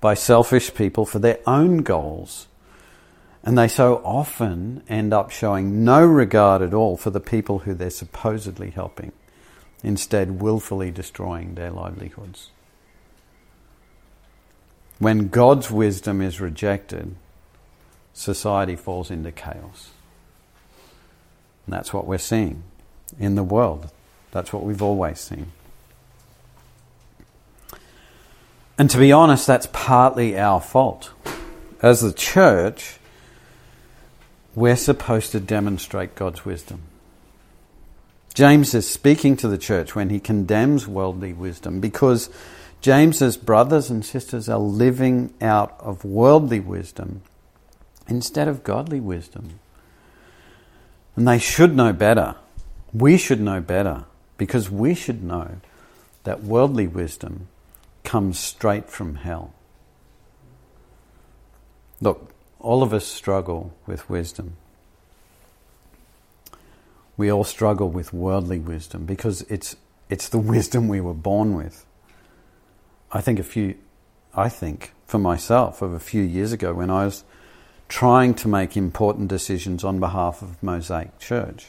by 0.00 0.14
selfish 0.14 0.74
people 0.74 1.06
for 1.06 1.18
their 1.18 1.38
own 1.46 1.78
goals? 1.78 2.46
And 3.42 3.56
they 3.56 3.68
so 3.68 4.02
often 4.04 4.82
end 4.88 5.14
up 5.14 5.30
showing 5.30 5.84
no 5.84 6.04
regard 6.04 6.62
at 6.62 6.74
all 6.74 6.96
for 6.96 7.10
the 7.10 7.20
people 7.20 7.60
who 7.60 7.74
they're 7.74 7.90
supposedly 7.90 8.70
helping, 8.70 9.12
instead, 9.82 10.42
willfully 10.42 10.90
destroying 10.90 11.54
their 11.54 11.70
livelihoods. 11.70 12.50
When 14.98 15.28
God's 15.28 15.70
wisdom 15.70 16.20
is 16.20 16.40
rejected, 16.40 17.14
society 18.16 18.76
falls 18.76 19.10
into 19.10 19.30
chaos. 19.30 19.90
And 21.66 21.74
that's 21.74 21.92
what 21.92 22.06
we're 22.06 22.18
seeing 22.18 22.62
in 23.18 23.34
the 23.34 23.44
world. 23.44 23.90
That's 24.32 24.52
what 24.52 24.62
we've 24.62 24.82
always 24.82 25.20
seen. 25.20 25.52
And 28.78 28.88
to 28.90 28.98
be 28.98 29.12
honest, 29.12 29.46
that's 29.46 29.68
partly 29.72 30.38
our 30.38 30.60
fault. 30.60 31.10
As 31.82 32.00
the 32.00 32.12
church, 32.12 32.98
we're 34.54 34.76
supposed 34.76 35.32
to 35.32 35.40
demonstrate 35.40 36.14
God's 36.14 36.44
wisdom. 36.44 36.82
James 38.32 38.74
is 38.74 38.88
speaking 38.88 39.36
to 39.38 39.48
the 39.48 39.58
church 39.58 39.94
when 39.94 40.08
he 40.08 40.20
condemns 40.20 40.86
worldly 40.86 41.34
wisdom 41.34 41.80
because 41.80 42.30
James's 42.80 43.36
brothers 43.36 43.90
and 43.90 44.04
sisters 44.04 44.48
are 44.48 44.58
living 44.58 45.34
out 45.40 45.76
of 45.80 46.04
worldly 46.04 46.60
wisdom 46.60 47.22
instead 48.08 48.48
of 48.48 48.64
godly 48.64 49.00
wisdom. 49.00 49.58
And 51.16 51.26
they 51.26 51.38
should 51.38 51.74
know 51.74 51.92
better. 51.92 52.36
We 52.92 53.16
should 53.16 53.40
know 53.40 53.60
better 53.60 54.04
because 54.36 54.70
we 54.70 54.94
should 54.94 55.22
know 55.22 55.56
that 56.24 56.42
worldly 56.42 56.86
wisdom 56.86 57.48
comes 58.04 58.38
straight 58.38 58.88
from 58.88 59.16
hell. 59.16 59.52
Look, 62.00 62.30
all 62.60 62.82
of 62.82 62.92
us 62.92 63.06
struggle 63.06 63.72
with 63.86 64.08
wisdom. 64.10 64.56
We 67.16 67.32
all 67.32 67.44
struggle 67.44 67.88
with 67.88 68.12
worldly 68.12 68.58
wisdom 68.58 69.06
because 69.06 69.42
it's, 69.42 69.76
it's 70.10 70.28
the 70.28 70.38
wisdom 70.54 70.88
we 70.88 71.00
were 71.00 71.14
born 71.14 71.54
with. 71.54 71.86
I 73.10 73.20
think 73.20 73.38
a 73.38 73.44
few, 73.44 73.76
I 74.34 74.48
think 74.48 74.92
for 75.06 75.18
myself 75.18 75.80
of 75.80 75.92
a 75.92 76.00
few 76.00 76.22
years 76.22 76.52
ago 76.52 76.74
when 76.74 76.90
I 76.90 77.04
was 77.04 77.24
trying 77.88 78.34
to 78.34 78.48
make 78.48 78.76
important 78.76 79.28
decisions 79.28 79.84
on 79.84 80.00
behalf 80.00 80.42
of 80.42 80.62
Mosaic 80.62 81.18
Church. 81.18 81.68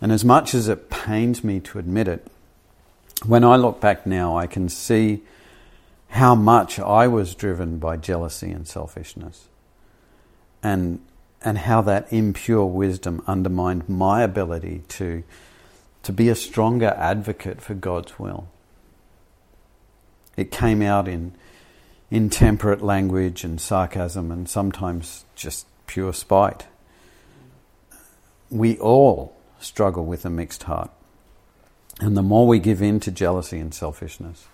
And 0.00 0.10
as 0.10 0.24
much 0.24 0.54
as 0.54 0.68
it 0.68 0.90
pains 0.90 1.44
me 1.44 1.60
to 1.60 1.78
admit 1.78 2.08
it, 2.08 2.26
when 3.24 3.44
I 3.44 3.56
look 3.56 3.80
back 3.80 4.06
now, 4.06 4.36
I 4.36 4.46
can 4.46 4.68
see 4.68 5.22
how 6.08 6.34
much 6.34 6.78
I 6.78 7.06
was 7.06 7.34
driven 7.34 7.78
by 7.78 7.96
jealousy 7.96 8.50
and 8.50 8.66
selfishness, 8.66 9.48
and, 10.62 11.00
and 11.42 11.58
how 11.58 11.80
that 11.82 12.12
impure 12.12 12.66
wisdom 12.66 13.22
undermined 13.26 13.88
my 13.88 14.22
ability 14.22 14.82
to, 14.88 15.22
to 16.02 16.12
be 16.12 16.28
a 16.28 16.34
stronger 16.34 16.94
advocate 16.98 17.60
for 17.60 17.74
God's 17.74 18.18
will. 18.18 18.48
It 20.36 20.50
came 20.50 20.82
out 20.82 21.08
in 21.08 21.32
intemperate 22.12 22.82
language 22.82 23.42
and 23.42 23.58
sarcasm 23.58 24.30
and 24.30 24.46
sometimes 24.46 25.24
just 25.34 25.66
pure 25.86 26.12
spite. 26.12 26.66
We 28.50 28.76
all 28.78 29.34
struggle 29.58 30.04
with 30.04 30.26
a 30.26 30.30
mixed 30.30 30.64
heart. 30.64 30.90
And 32.00 32.14
the 32.14 32.22
more 32.22 32.46
we 32.46 32.58
give 32.58 32.82
in 32.82 33.00
to 33.00 33.10
jealousy 33.10 33.58
and 33.58 33.72
selfishness, 33.72 34.46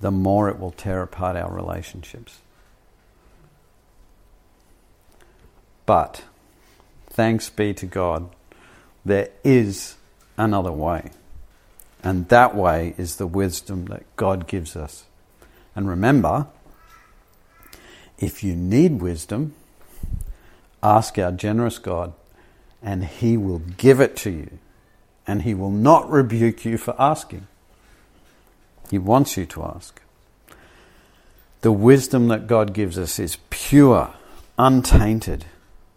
the 0.00 0.10
more 0.10 0.48
it 0.48 0.58
will 0.58 0.70
tear 0.70 1.02
apart 1.02 1.36
our 1.36 1.52
relationships. 1.52 2.38
But 5.84 6.24
thanks 7.10 7.50
be 7.50 7.74
to 7.74 7.84
God, 7.84 8.30
there 9.04 9.28
is 9.44 9.96
another 10.38 10.72
way. 10.72 11.10
And 12.02 12.26
that 12.30 12.54
way 12.54 12.94
is 12.96 13.16
the 13.16 13.26
wisdom 13.26 13.84
that 13.86 14.04
God 14.16 14.46
gives 14.46 14.76
us. 14.76 15.04
And 15.76 15.88
remember, 15.88 16.46
if 18.18 18.44
you 18.44 18.54
need 18.54 19.00
wisdom, 19.00 19.54
ask 20.82 21.18
our 21.18 21.32
generous 21.32 21.78
God, 21.78 22.12
and 22.82 23.04
He 23.04 23.36
will 23.36 23.58
give 23.58 24.00
it 24.00 24.16
to 24.18 24.30
you. 24.30 24.58
And 25.26 25.42
He 25.42 25.54
will 25.54 25.70
not 25.70 26.08
rebuke 26.10 26.64
you 26.64 26.78
for 26.78 26.94
asking. 26.98 27.46
He 28.90 28.98
wants 28.98 29.36
you 29.36 29.46
to 29.46 29.64
ask. 29.64 30.00
The 31.62 31.72
wisdom 31.72 32.28
that 32.28 32.46
God 32.46 32.74
gives 32.74 32.98
us 32.98 33.18
is 33.18 33.38
pure, 33.48 34.14
untainted. 34.58 35.46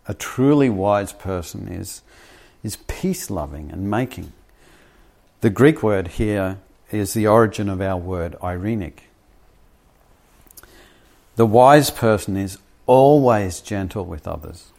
A 0.07 0.13
truly 0.13 0.69
wise 0.69 1.12
person 1.12 1.67
is, 1.67 2.01
is 2.63 2.77
peace 2.88 3.29
loving 3.29 3.69
and 3.69 3.91
making. 3.91 4.31
The 5.41 5.50
Greek 5.50 5.84
word 5.84 6.07
here 6.07 6.57
is 6.89 7.13
the 7.13 7.27
origin 7.27 7.67
of 7.69 7.81
our 7.81 7.98
word 7.98 8.38
irenic. 8.41 9.07
The 11.38 11.46
wise 11.46 11.91
person 11.91 12.36
is 12.36 12.58
always 12.88 13.62
gentle 13.62 14.03
with 14.06 14.27
others. 14.27 14.72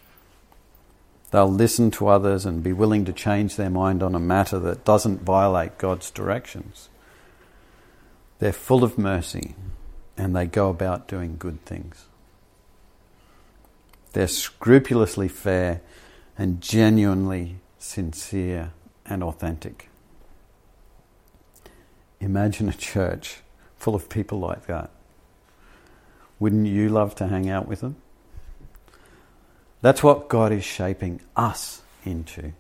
They'll 1.31 1.50
listen 1.50 1.93
to 1.93 2.09
others 2.09 2.45
and 2.45 2.65
be 2.65 2.73
willing 2.73 3.05
to 3.05 3.12
change 3.12 3.55
their 3.55 3.71
mind 3.71 4.03
on 4.03 4.16
a 4.16 4.18
matter 4.18 4.59
that 4.59 4.85
doesn't 4.85 5.23
violate 5.23 5.79
God's 5.79 6.11
directions. 6.11 6.88
They're 8.40 8.53
full 8.53 8.83
of 8.83 8.99
mercy 8.99 9.55
and 10.16 10.35
they 10.35 10.47
go 10.47 10.68
about 10.68 11.07
doing 11.07 11.37
good 11.38 11.64
things. 11.64 12.07
They're 14.12 14.27
scrupulously 14.27 15.29
fair 15.29 15.81
and 16.37 16.61
genuinely 16.61 17.61
sincere 17.79 18.73
and 19.07 19.23
authentic. 19.23 19.90
Imagine 22.18 22.68
a 22.68 22.73
church 22.73 23.42
full 23.77 23.94
of 23.94 24.09
people 24.09 24.40
like 24.40 24.66
that. 24.66 24.90
Wouldn't 26.40 26.66
you 26.66 26.88
love 26.88 27.14
to 27.16 27.27
hang 27.27 27.48
out 27.48 27.66
with 27.66 27.81
them? 27.81 27.96
That's 29.81 30.03
what 30.03 30.29
God 30.29 30.53
is 30.53 30.64
shaping 30.64 31.20
us 31.37 31.83
into. 32.05 32.53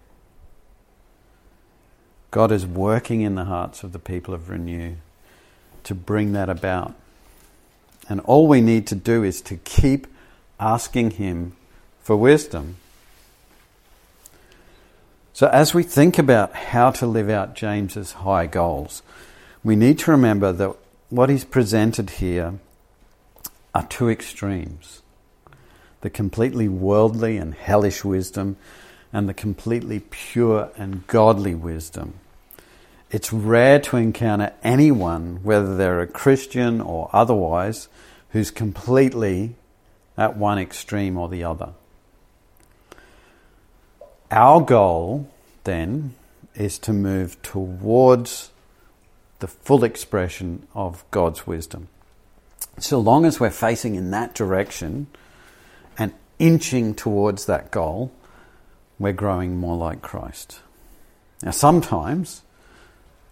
God 2.30 2.52
is 2.52 2.66
working 2.66 3.22
in 3.22 3.34
the 3.34 3.44
hearts 3.44 3.82
of 3.82 3.92
the 3.92 3.98
people 3.98 4.34
of 4.34 4.50
Renew 4.50 4.96
to 5.84 5.94
bring 5.94 6.32
that 6.32 6.48
about. 6.48 6.94
And 8.08 8.20
all 8.20 8.46
we 8.46 8.60
need 8.60 8.86
to 8.88 8.94
do 8.94 9.22
is 9.24 9.40
to 9.42 9.56
keep 9.56 10.06
asking 10.60 11.12
Him 11.12 11.56
for 12.00 12.16
wisdom. 12.16 12.76
So, 15.32 15.46
as 15.48 15.72
we 15.72 15.82
think 15.82 16.18
about 16.18 16.54
how 16.54 16.90
to 16.92 17.06
live 17.06 17.30
out 17.30 17.54
James's 17.54 18.12
high 18.12 18.46
goals, 18.46 19.02
we 19.62 19.76
need 19.76 19.98
to 20.00 20.10
remember 20.10 20.52
that 20.52 20.74
what 21.10 21.30
he's 21.30 21.44
presented 21.44 22.10
here 22.10 22.58
are 23.78 23.86
two 23.86 24.08
extremes 24.10 25.02
the 26.00 26.10
completely 26.10 26.68
worldly 26.68 27.36
and 27.36 27.54
hellish 27.54 28.04
wisdom, 28.04 28.56
and 29.12 29.28
the 29.28 29.34
completely 29.34 29.98
pure 29.98 30.70
and 30.76 31.04
godly 31.08 31.56
wisdom. 31.56 32.14
It's 33.10 33.32
rare 33.32 33.80
to 33.80 33.96
encounter 33.96 34.52
anyone, 34.62 35.40
whether 35.42 35.76
they're 35.76 36.00
a 36.00 36.06
Christian 36.06 36.80
or 36.80 37.10
otherwise, 37.12 37.88
who's 38.30 38.52
completely 38.52 39.56
at 40.16 40.36
one 40.36 40.58
extreme 40.58 41.16
or 41.16 41.28
the 41.28 41.42
other. 41.42 41.70
Our 44.30 44.60
goal, 44.60 45.28
then, 45.64 46.14
is 46.54 46.78
to 46.80 46.92
move 46.92 47.42
towards 47.42 48.50
the 49.40 49.48
full 49.48 49.82
expression 49.82 50.68
of 50.74 51.04
God's 51.10 51.44
wisdom. 51.44 51.88
So 52.80 53.00
long 53.00 53.24
as 53.24 53.40
we're 53.40 53.50
facing 53.50 53.94
in 53.94 54.10
that 54.12 54.34
direction 54.34 55.08
and 55.98 56.12
inching 56.38 56.94
towards 56.94 57.46
that 57.46 57.70
goal, 57.70 58.12
we're 58.98 59.12
growing 59.12 59.56
more 59.56 59.76
like 59.76 60.02
Christ. 60.02 60.60
Now, 61.42 61.50
sometimes 61.50 62.42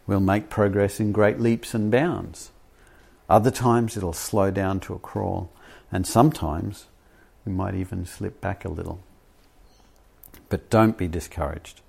we'll 0.06 0.20
make 0.20 0.48
progress 0.48 1.00
in 1.00 1.12
great 1.12 1.40
leaps 1.40 1.74
and 1.74 1.90
bounds. 1.90 2.50
Other 3.28 3.50
times 3.50 3.96
it'll 3.96 4.12
slow 4.12 4.50
down 4.50 4.80
to 4.80 4.94
a 4.94 4.98
crawl. 4.98 5.50
And 5.90 6.06
sometimes 6.06 6.87
we 7.44 7.52
might 7.52 7.74
even 7.74 8.06
slip 8.06 8.40
back 8.40 8.64
a 8.64 8.68
little. 8.68 9.00
But 10.48 10.70
don't 10.70 10.98
be 10.98 11.09
discouraged. 11.09 11.80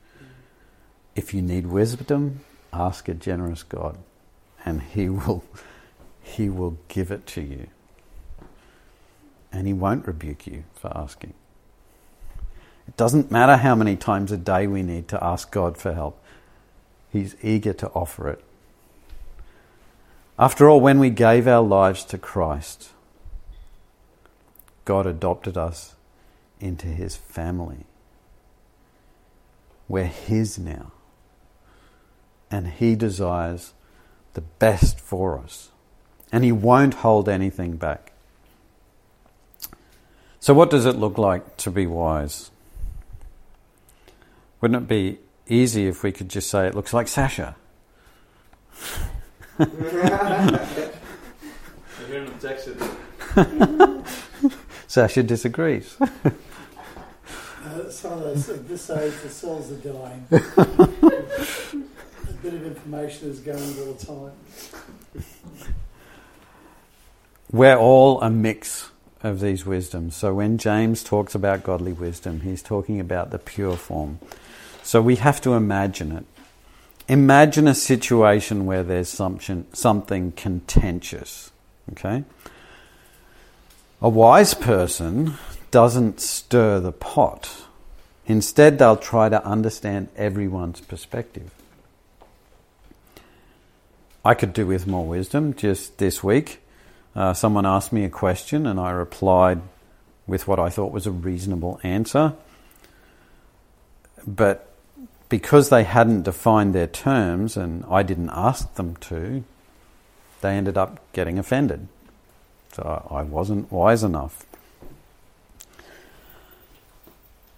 If 1.15 1.33
you 1.33 1.41
need 1.41 1.67
wisdom, 1.67 2.41
ask 2.71 3.07
a 3.07 3.13
generous 3.13 3.63
God, 3.63 3.97
and 4.63 4.81
He 4.81 5.09
will, 5.09 5.43
He 6.27 6.49
will 6.49 6.77
give 6.87 7.11
it 7.11 7.25
to 7.27 7.41
you. 7.41 7.67
And 9.51 9.67
He 9.67 9.73
won't 9.73 10.05
rebuke 10.05 10.47
you 10.47 10.63
for 10.73 10.95
asking. 10.95 11.33
It 12.87 12.95
doesn't 12.97 13.31
matter 13.31 13.57
how 13.57 13.75
many 13.75 13.95
times 13.95 14.31
a 14.31 14.37
day 14.37 14.67
we 14.67 14.83
need 14.83 15.07
to 15.09 15.23
ask 15.23 15.51
God 15.51 15.77
for 15.77 15.93
help, 15.93 16.21
He's 17.11 17.35
eager 17.41 17.73
to 17.73 17.87
offer 17.89 18.29
it. 18.29 18.43
After 20.39 20.69
all, 20.69 20.79
when 20.79 20.99
we 20.99 21.09
gave 21.09 21.47
our 21.47 21.63
lives 21.63 22.03
to 22.05 22.17
Christ, 22.17 22.89
God 24.85 25.05
adopted 25.05 25.57
us 25.57 25.95
into 26.59 26.87
His 26.87 27.15
family. 27.15 27.85
We're 29.87 30.05
His 30.05 30.59
now 30.59 30.91
and 32.49 32.67
He 32.67 32.95
desires 32.95 33.73
the 34.33 34.41
best 34.41 34.99
for 34.99 35.37
us. 35.39 35.69
And 36.31 36.43
He 36.43 36.51
won't 36.51 36.95
hold 36.95 37.29
anything 37.29 37.77
back. 37.77 38.11
So, 40.39 40.53
what 40.53 40.69
does 40.69 40.85
it 40.85 40.95
look 40.95 41.17
like 41.17 41.57
to 41.57 41.71
be 41.71 41.87
wise? 41.87 42.51
Wouldn't 44.61 44.83
it 44.83 44.87
be 44.87 45.19
easy 45.47 45.87
if 45.87 46.03
we 46.03 46.11
could 46.11 46.29
just 46.29 46.49
say 46.49 46.67
it 46.67 46.75
looks 46.75 46.93
like 46.93 47.07
Sasha? 47.07 47.55
Sasha 54.87 55.23
disagrees. 55.23 55.97
Uh, 57.67 57.89
some 57.89 58.13
of 58.13 58.21
those 58.21 58.47
at 58.49 58.65
this 58.65 58.89
age, 58.91 59.13
the 59.23 59.29
cells 59.29 59.69
are 59.69 59.75
dying. 59.75 60.25
A 60.31 60.37
bit 62.41 62.53
of 62.53 62.65
information 62.65 63.29
is 63.29 63.41
going 63.41 63.61
all 63.79 63.91
the 63.93 64.05
time. 64.05 64.31
We're 67.51 67.77
all 67.77 68.21
a 68.21 68.29
mix 68.29 68.91
of 69.23 69.39
these 69.39 69.65
wisdoms. 69.65 70.15
So 70.15 70.33
when 70.33 70.57
James 70.57 71.03
talks 71.03 71.33
about 71.33 71.63
godly 71.63 71.93
wisdom, 71.93 72.41
he's 72.41 72.61
talking 72.61 72.99
about 72.99 73.31
the 73.31 73.39
pure 73.39 73.75
form. 73.75 74.19
So 74.83 75.01
we 75.01 75.15
have 75.17 75.41
to 75.41 75.53
imagine 75.53 76.11
it. 76.11 76.25
Imagine 77.07 77.67
a 77.67 77.73
situation 77.73 78.65
where 78.65 78.83
there's 78.83 79.09
something, 79.09 79.65
something 79.73 80.33
contentious. 80.33 81.51
Okay? 81.93 82.23
A 84.01 84.09
wise 84.09 84.53
person 84.53 85.35
doesn't 85.71 86.19
stir 86.19 86.79
the 86.79 86.91
pot. 86.91 87.49
Instead, 88.25 88.77
they'll 88.77 88.97
try 88.97 89.29
to 89.29 89.43
understand 89.45 90.09
everyone's 90.17 90.81
perspective. 90.81 91.49
I 94.23 94.33
could 94.33 94.51
do 94.51 94.67
with 94.67 94.85
more 94.85 95.05
wisdom 95.05 95.53
just 95.53 95.97
this 95.97 96.21
week. 96.21 96.59
Uh, 97.17 97.33
someone 97.33 97.65
asked 97.65 97.91
me 97.91 98.03
a 98.03 98.09
question 98.09 98.67
and 98.67 98.79
I 98.79 98.91
replied 98.91 99.59
with 100.27 100.47
what 100.47 100.59
I 100.59 100.69
thought 100.69 100.91
was 100.91 101.07
a 101.07 101.11
reasonable 101.11 101.79
answer. 101.81 102.33
But 104.27 104.71
because 105.27 105.69
they 105.69 105.83
hadn't 105.83 106.23
defined 106.23 106.75
their 106.75 106.85
terms 106.85 107.57
and 107.57 107.83
I 107.89 108.03
didn't 108.03 108.29
ask 108.29 108.71
them 108.75 108.97
to, 108.97 109.43
they 110.41 110.51
ended 110.51 110.77
up 110.77 110.99
getting 111.11 111.39
offended. 111.39 111.87
So 112.73 113.07
I 113.09 113.23
wasn't 113.23 113.71
wise 113.71 114.03
enough. 114.03 114.45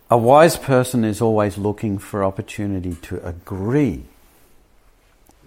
A 0.09 0.17
wise 0.17 0.55
person 0.55 1.03
is 1.03 1.21
always 1.21 1.57
looking 1.57 1.97
for 1.97 2.23
opportunity 2.23 2.95
to 3.01 3.27
agree, 3.27 4.05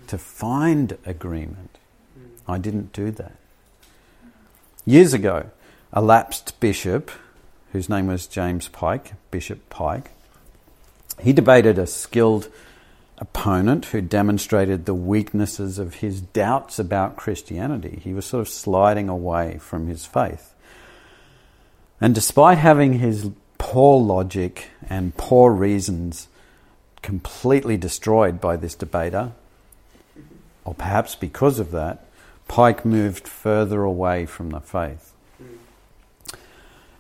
to 0.07 0.19
find 0.19 0.99
agreement. 1.07 1.79
I 2.47 2.59
didn't 2.59 2.93
do 2.93 3.11
that. 3.13 3.37
Years 4.85 5.15
ago, 5.15 5.51
a 5.93 6.03
lapsed 6.03 6.59
bishop, 6.59 7.11
whose 7.73 7.89
name 7.89 8.09
was 8.09 8.27
James 8.27 8.67
Pike, 8.67 9.13
Bishop 9.31 9.71
Pike, 9.71 10.11
he 11.21 11.33
debated 11.33 11.79
a 11.79 11.87
skilled 11.87 12.49
opponent 13.19 13.87
who 13.87 14.01
demonstrated 14.01 14.85
the 14.85 14.95
weaknesses 14.95 15.79
of 15.79 15.97
his 15.97 16.21
doubts 16.21 16.81
about 16.81 17.15
Christianity. 17.15 18.01
He 18.03 18.13
was 18.13 18.27
sort 18.27 18.41
of 18.41 18.49
sliding 18.49 19.09
away 19.09 19.59
from 19.59 19.87
his 19.87 20.05
faith. 20.05 20.53
And 22.01 22.13
despite 22.13 22.59
having 22.59 22.95
his 22.95 23.31
poor 23.59 24.01
logic 24.01 24.71
and 24.91 25.17
poor 25.17 25.53
reasons 25.53 26.27
completely 27.03 27.77
destroyed 27.77 28.41
by 28.41 28.57
this 28.57 28.75
debater, 28.75 29.31
or 30.65 30.75
perhaps 30.75 31.15
because 31.15 31.61
of 31.61 31.71
that, 31.71 32.05
Pike 32.53 32.85
moved 32.85 33.27
further 33.27 33.83
away 33.83 34.27
from 34.27 34.51
the 34.51 34.61
faith. 34.61 35.15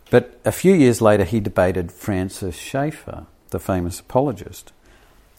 But 0.08 0.40
a 0.46 0.50
few 0.50 0.72
years 0.72 1.02
later, 1.02 1.24
he 1.24 1.40
debated 1.40 1.92
Francis 1.92 2.56
Schaeffer, 2.56 3.26
the 3.50 3.58
famous 3.58 4.00
apologist. 4.00 4.72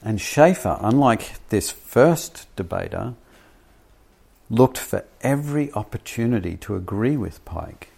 And 0.04 0.22
Schaeffer, 0.22 0.78
unlike 0.82 1.50
this 1.50 1.72
first 1.72 2.46
debater, 2.56 3.16
looked 4.52 4.78
for 4.78 5.04
every 5.22 5.74
opportunity 5.74 6.58
to 6.58 6.76
agree 6.76 7.18
with 7.18 7.44
Pike 7.44 7.90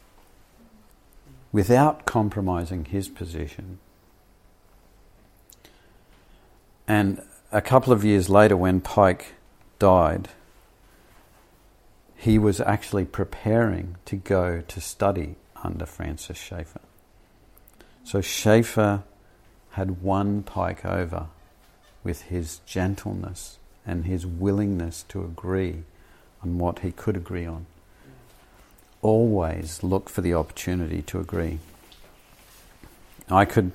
without 1.52 2.06
compromising 2.06 2.86
his 2.86 3.10
position. 3.10 3.80
And 6.88 7.22
a 7.52 7.62
couple 7.62 7.92
of 7.92 8.06
years 8.06 8.30
later, 8.30 8.56
when 8.56 8.80
Pike 8.80 9.34
died, 9.80 10.30
he 12.16 12.38
was 12.40 12.62
actually 12.62 13.06
preparing 13.06 13.98
to 14.06 14.16
go 14.16 14.62
to 14.68 14.82
study 14.82 15.36
under 15.64 15.86
Francis 15.86 16.38
Schaeffer. 16.38 16.82
So 18.04 18.22
Schaeffer 18.22 19.04
had 19.72 20.02
won 20.02 20.44
Pike 20.44 20.86
over 20.86 21.28
with 22.04 22.24
his 22.24 22.60
gentleness 22.66 23.58
and 23.86 24.06
his 24.06 24.26
willingness 24.26 25.04
to 25.10 25.24
agree 25.24 25.84
on 26.42 26.58
what 26.58 26.80
he 26.80 26.92
could 26.92 27.18
agree 27.18 27.46
on. 27.46 27.66
Always 29.02 29.84
look 29.84 30.10
for 30.10 30.22
the 30.22 30.34
opportunity 30.34 31.02
to 31.04 31.20
agree. 31.20 31.60
I 33.30 33.46
could 33.46 33.72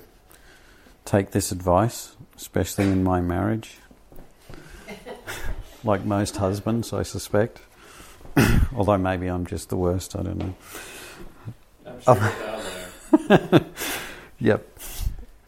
take 1.05 1.31
this 1.31 1.51
advice, 1.51 2.15
especially 2.35 2.85
in 2.85 3.03
my 3.03 3.21
marriage, 3.21 3.77
like 5.83 6.05
most 6.05 6.37
husbands, 6.37 6.93
I 6.93 7.03
suspect. 7.03 7.59
Although 8.75 8.97
maybe 8.97 9.27
I'm 9.27 9.45
just 9.45 9.69
the 9.69 9.77
worst, 9.77 10.15
I 10.15 10.23
don't 10.23 10.37
know. 10.37 10.55
I'm 11.85 12.01
sure 12.01 13.65
yep. 14.39 14.79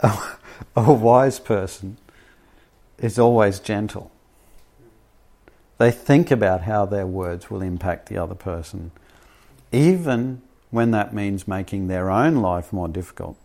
a 0.00 0.92
wise 0.92 1.38
person 1.38 1.96
is 2.98 3.18
always 3.18 3.58
gentle. 3.58 4.10
They 5.78 5.90
think 5.90 6.30
about 6.30 6.62
how 6.62 6.86
their 6.86 7.06
words 7.06 7.50
will 7.50 7.62
impact 7.62 8.08
the 8.08 8.18
other 8.18 8.34
person, 8.34 8.92
even 9.72 10.42
when 10.70 10.90
that 10.92 11.12
means 11.12 11.48
making 11.48 11.88
their 11.88 12.10
own 12.10 12.36
life 12.36 12.72
more 12.72 12.88
difficult. 12.88 13.36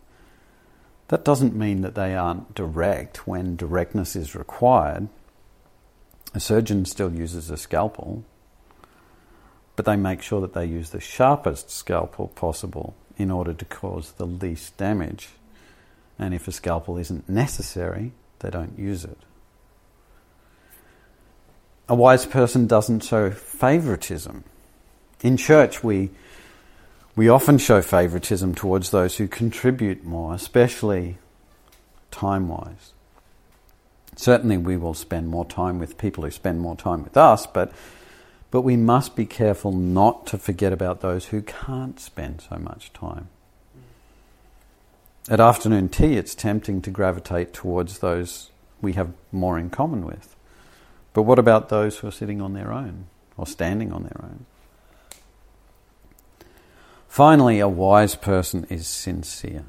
That 1.08 1.24
doesn't 1.24 1.56
mean 1.56 1.80
that 1.80 1.96
they 1.96 2.14
aren't 2.14 2.54
direct 2.54 3.26
when 3.26 3.56
directness 3.56 4.14
is 4.14 4.36
required. 4.36 5.08
A 6.34 6.40
surgeon 6.40 6.84
still 6.84 7.12
uses 7.12 7.50
a 7.50 7.56
scalpel, 7.56 8.24
but 9.80 9.90
they 9.90 9.96
make 9.96 10.20
sure 10.20 10.42
that 10.42 10.52
they 10.52 10.66
use 10.66 10.90
the 10.90 11.00
sharpest 11.00 11.70
scalpel 11.70 12.28
possible 12.34 12.94
in 13.16 13.30
order 13.30 13.54
to 13.54 13.64
cause 13.64 14.12
the 14.12 14.26
least 14.26 14.76
damage. 14.76 15.30
And 16.18 16.34
if 16.34 16.46
a 16.46 16.52
scalpel 16.52 16.98
isn't 16.98 17.30
necessary, 17.30 18.12
they 18.40 18.50
don't 18.50 18.78
use 18.78 19.06
it. 19.06 19.16
A 21.88 21.94
wise 21.94 22.26
person 22.26 22.66
doesn't 22.66 23.04
show 23.04 23.30
favoritism. 23.30 24.44
In 25.22 25.38
church, 25.38 25.82
we, 25.82 26.10
we 27.16 27.30
often 27.30 27.56
show 27.56 27.80
favoritism 27.80 28.54
towards 28.54 28.90
those 28.90 29.16
who 29.16 29.26
contribute 29.26 30.04
more, 30.04 30.34
especially 30.34 31.16
time 32.10 32.48
wise. 32.48 32.92
Certainly, 34.14 34.58
we 34.58 34.76
will 34.76 34.92
spend 34.92 35.28
more 35.28 35.46
time 35.46 35.78
with 35.78 35.96
people 35.96 36.24
who 36.24 36.30
spend 36.30 36.60
more 36.60 36.76
time 36.76 37.02
with 37.02 37.16
us, 37.16 37.46
but, 37.46 37.72
but 38.50 38.62
we 38.62 38.76
must 38.76 39.14
be 39.14 39.26
careful 39.26 39.72
not 39.72 40.26
to 40.26 40.38
forget 40.38 40.72
about 40.72 41.00
those 41.00 41.26
who 41.26 41.42
can't 41.42 42.00
spend 42.00 42.40
so 42.40 42.56
much 42.56 42.92
time. 42.92 43.28
At 45.28 45.40
afternoon 45.40 45.88
tea, 45.88 46.16
it's 46.16 46.34
tempting 46.34 46.82
to 46.82 46.90
gravitate 46.90 47.52
towards 47.52 47.98
those 47.98 48.50
we 48.80 48.94
have 48.94 49.12
more 49.30 49.58
in 49.58 49.70
common 49.70 50.04
with. 50.04 50.34
But 51.12 51.22
what 51.22 51.38
about 51.38 51.68
those 51.68 51.98
who 51.98 52.08
are 52.08 52.12
sitting 52.12 52.40
on 52.40 52.54
their 52.54 52.72
own 52.72 53.06
or 53.36 53.46
standing 53.46 53.92
on 53.92 54.04
their 54.04 54.20
own? 54.22 54.46
Finally, 57.08 57.58
a 57.58 57.68
wise 57.68 58.14
person 58.14 58.66
is 58.70 58.86
sincere. 58.86 59.64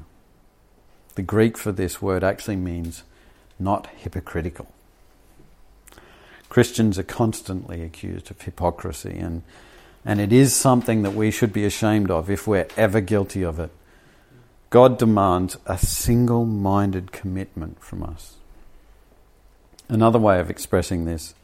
The 1.14 1.22
Greek 1.22 1.58
for 1.58 1.72
this 1.72 2.00
word 2.00 2.24
actually 2.24 2.56
means 2.56 3.02
not 3.58 3.88
hypocritical. 3.88 4.72
Christians 6.52 6.98
are 6.98 7.02
constantly 7.02 7.82
accused 7.82 8.30
of 8.30 8.42
hypocrisy, 8.42 9.16
and, 9.18 9.42
and 10.04 10.20
it 10.20 10.34
is 10.34 10.54
something 10.54 11.00
that 11.00 11.14
we 11.14 11.30
should 11.30 11.50
be 11.50 11.64
ashamed 11.64 12.10
of 12.10 12.28
if 12.28 12.46
we're 12.46 12.68
ever 12.76 13.00
guilty 13.00 13.42
of 13.42 13.58
it. 13.58 13.70
God 14.68 14.98
demands 14.98 15.56
a 15.64 15.78
single 15.78 16.44
minded 16.44 17.10
commitment 17.10 17.82
from 17.82 18.02
us. 18.02 18.34
Another 19.88 20.18
way 20.18 20.40
of 20.40 20.50
expressing 20.50 21.06
this 21.06 21.34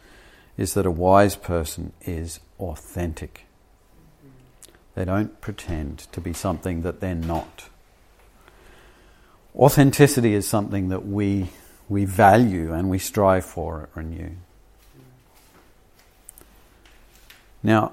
is 0.59 0.75
that 0.75 0.85
a 0.85 0.90
wise 0.90 1.37
person 1.37 1.94
is 2.03 2.40
authentic. 2.61 3.47
They 4.94 5.07
don't 5.07 5.40
pretend 5.40 6.01
to 6.12 6.21
be 6.21 6.35
something 6.35 6.83
that 6.83 7.01
they're 7.01 7.14
not. 7.14 7.71
Authenticity 9.57 10.35
is 10.35 10.47
something 10.47 10.90
that 10.90 11.07
we, 11.07 11.49
we 11.88 12.05
value 12.05 12.75
and 12.75 12.90
we 12.90 12.99
strive 12.99 13.47
for 13.47 13.85
at 13.85 13.97
Renew. 13.97 14.33
Now, 17.62 17.92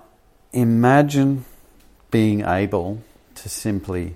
imagine 0.54 1.45
being 2.12 2.45
able 2.45 3.01
to 3.36 3.49
simply 3.49 4.15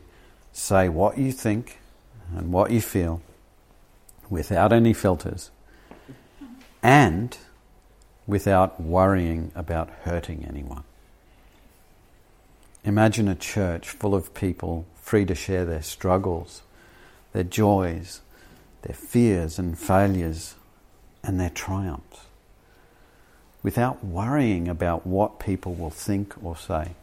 say 0.54 0.90
what 0.90 1.18
you 1.18 1.32
think 1.32 1.80
and 2.36 2.52
what 2.54 2.72
you 2.72 2.82
feel 2.82 3.22
without 4.30 4.72
any 4.72 4.94
filters 4.94 5.50
and 6.84 7.38
without 8.28 8.80
worrying 8.80 9.52
about 9.56 9.90
hurting 10.04 10.46
anyone. 10.48 10.84
Imagine 12.84 13.28
a 13.28 13.36
church 13.36 13.90
full 13.90 14.16
of 14.16 14.34
people 14.34 14.86
free 14.96 15.26
to 15.26 15.36
share 15.36 15.66
their 15.66 15.82
struggles, 15.82 16.62
their 17.34 17.44
joys, 17.44 18.22
their 18.84 18.96
fears 18.96 19.60
and 19.60 19.78
failures, 19.78 20.56
and 21.24 21.40
their 21.40 21.50
triumphs, 21.50 22.22
without 23.62 24.04
worrying 24.04 24.68
about 24.68 25.06
what 25.06 25.40
people 25.40 25.74
will 25.74 25.90
think 25.90 26.34
or 26.44 26.56
say. 26.56 26.94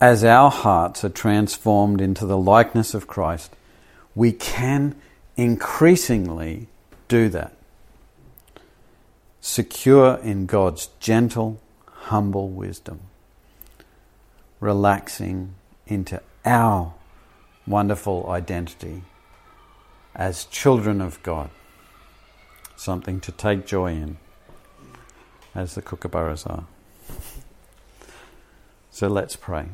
as 0.00 0.24
our 0.24 0.50
hearts 0.50 1.04
are 1.04 1.10
transformed 1.10 2.00
into 2.00 2.24
the 2.24 2.38
likeness 2.38 2.94
of 2.94 3.06
Christ, 3.06 3.54
we 4.14 4.32
can 4.32 4.96
increasingly 5.36 6.68
do 7.06 7.28
that. 7.28 7.52
Secure 9.42 10.16
in 10.22 10.46
God's 10.46 10.88
gentle, 11.00 11.60
humble 11.86 12.48
wisdom, 12.48 13.00
relaxing 14.58 15.54
into 15.86 16.20
our 16.44 16.94
wonderful 17.66 18.28
identity 18.30 19.02
as 20.14 20.44
children 20.46 21.00
of 21.00 21.22
God. 21.22 21.50
Something 22.80 23.20
to 23.20 23.32
take 23.32 23.66
joy 23.66 23.88
in, 23.92 24.16
as 25.54 25.74
the 25.74 25.82
kookaburras 25.82 26.48
are. 26.48 26.64
So 28.90 29.06
let's 29.06 29.36
pray. 29.36 29.66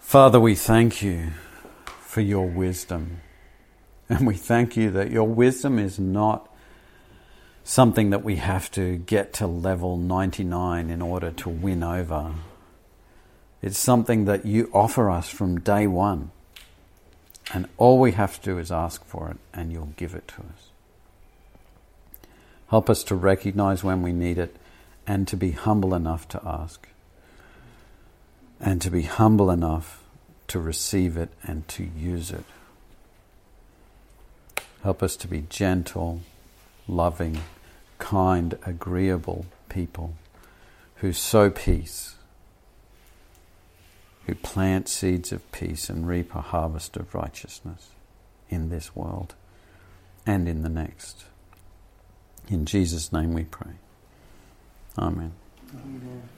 Father, 0.00 0.40
we 0.40 0.54
thank 0.54 1.02
you 1.02 1.32
for 2.00 2.22
your 2.22 2.46
wisdom. 2.48 3.20
And 4.08 4.26
we 4.26 4.34
thank 4.34 4.78
you 4.78 4.90
that 4.92 5.10
your 5.10 5.28
wisdom 5.28 5.78
is 5.78 5.98
not 5.98 6.50
something 7.62 8.08
that 8.08 8.24
we 8.24 8.36
have 8.36 8.70
to 8.72 8.96
get 8.96 9.34
to 9.34 9.46
level 9.46 9.98
99 9.98 10.88
in 10.88 11.02
order 11.02 11.30
to 11.32 11.50
win 11.50 11.82
over. 11.82 12.32
It's 13.60 13.78
something 13.78 14.24
that 14.24 14.46
you 14.46 14.70
offer 14.72 15.10
us 15.10 15.28
from 15.28 15.60
day 15.60 15.86
one. 15.86 16.30
And 17.52 17.68
all 17.76 17.98
we 17.98 18.12
have 18.12 18.40
to 18.40 18.50
do 18.50 18.58
is 18.58 18.70
ask 18.70 19.04
for 19.04 19.30
it, 19.30 19.36
and 19.54 19.72
you'll 19.72 19.94
give 19.96 20.14
it 20.14 20.28
to 20.28 20.40
us. 20.42 20.68
Help 22.68 22.90
us 22.90 23.02
to 23.04 23.14
recognize 23.14 23.82
when 23.82 24.02
we 24.02 24.12
need 24.12 24.38
it 24.38 24.54
and 25.06 25.26
to 25.28 25.36
be 25.36 25.52
humble 25.52 25.94
enough 25.94 26.28
to 26.28 26.42
ask 26.44 26.86
and 28.60 28.82
to 28.82 28.90
be 28.90 29.02
humble 29.02 29.50
enough 29.50 30.02
to 30.48 30.58
receive 30.58 31.16
it 31.16 31.30
and 31.42 31.66
to 31.68 31.84
use 31.84 32.30
it. 32.30 32.44
Help 34.82 35.02
us 35.02 35.16
to 35.16 35.28
be 35.28 35.44
gentle, 35.48 36.20
loving, 36.86 37.40
kind, 37.98 38.58
agreeable 38.64 39.46
people 39.68 40.14
who 40.96 41.12
sow 41.12 41.50
peace, 41.50 42.16
who 44.28 44.34
plant 44.34 44.90
seeds 44.90 45.32
of 45.32 45.50
peace 45.52 45.88
and 45.88 46.06
reap 46.06 46.34
a 46.34 46.42
harvest 46.42 46.98
of 46.98 47.14
righteousness 47.14 47.88
in 48.50 48.68
this 48.68 48.94
world 48.94 49.34
and 50.26 50.46
in 50.46 50.62
the 50.62 50.68
next. 50.68 51.24
In 52.50 52.66
Jesus' 52.66 53.10
name 53.10 53.32
we 53.32 53.44
pray. 53.44 53.72
Amen. 54.98 55.32
Amen. 55.72 56.28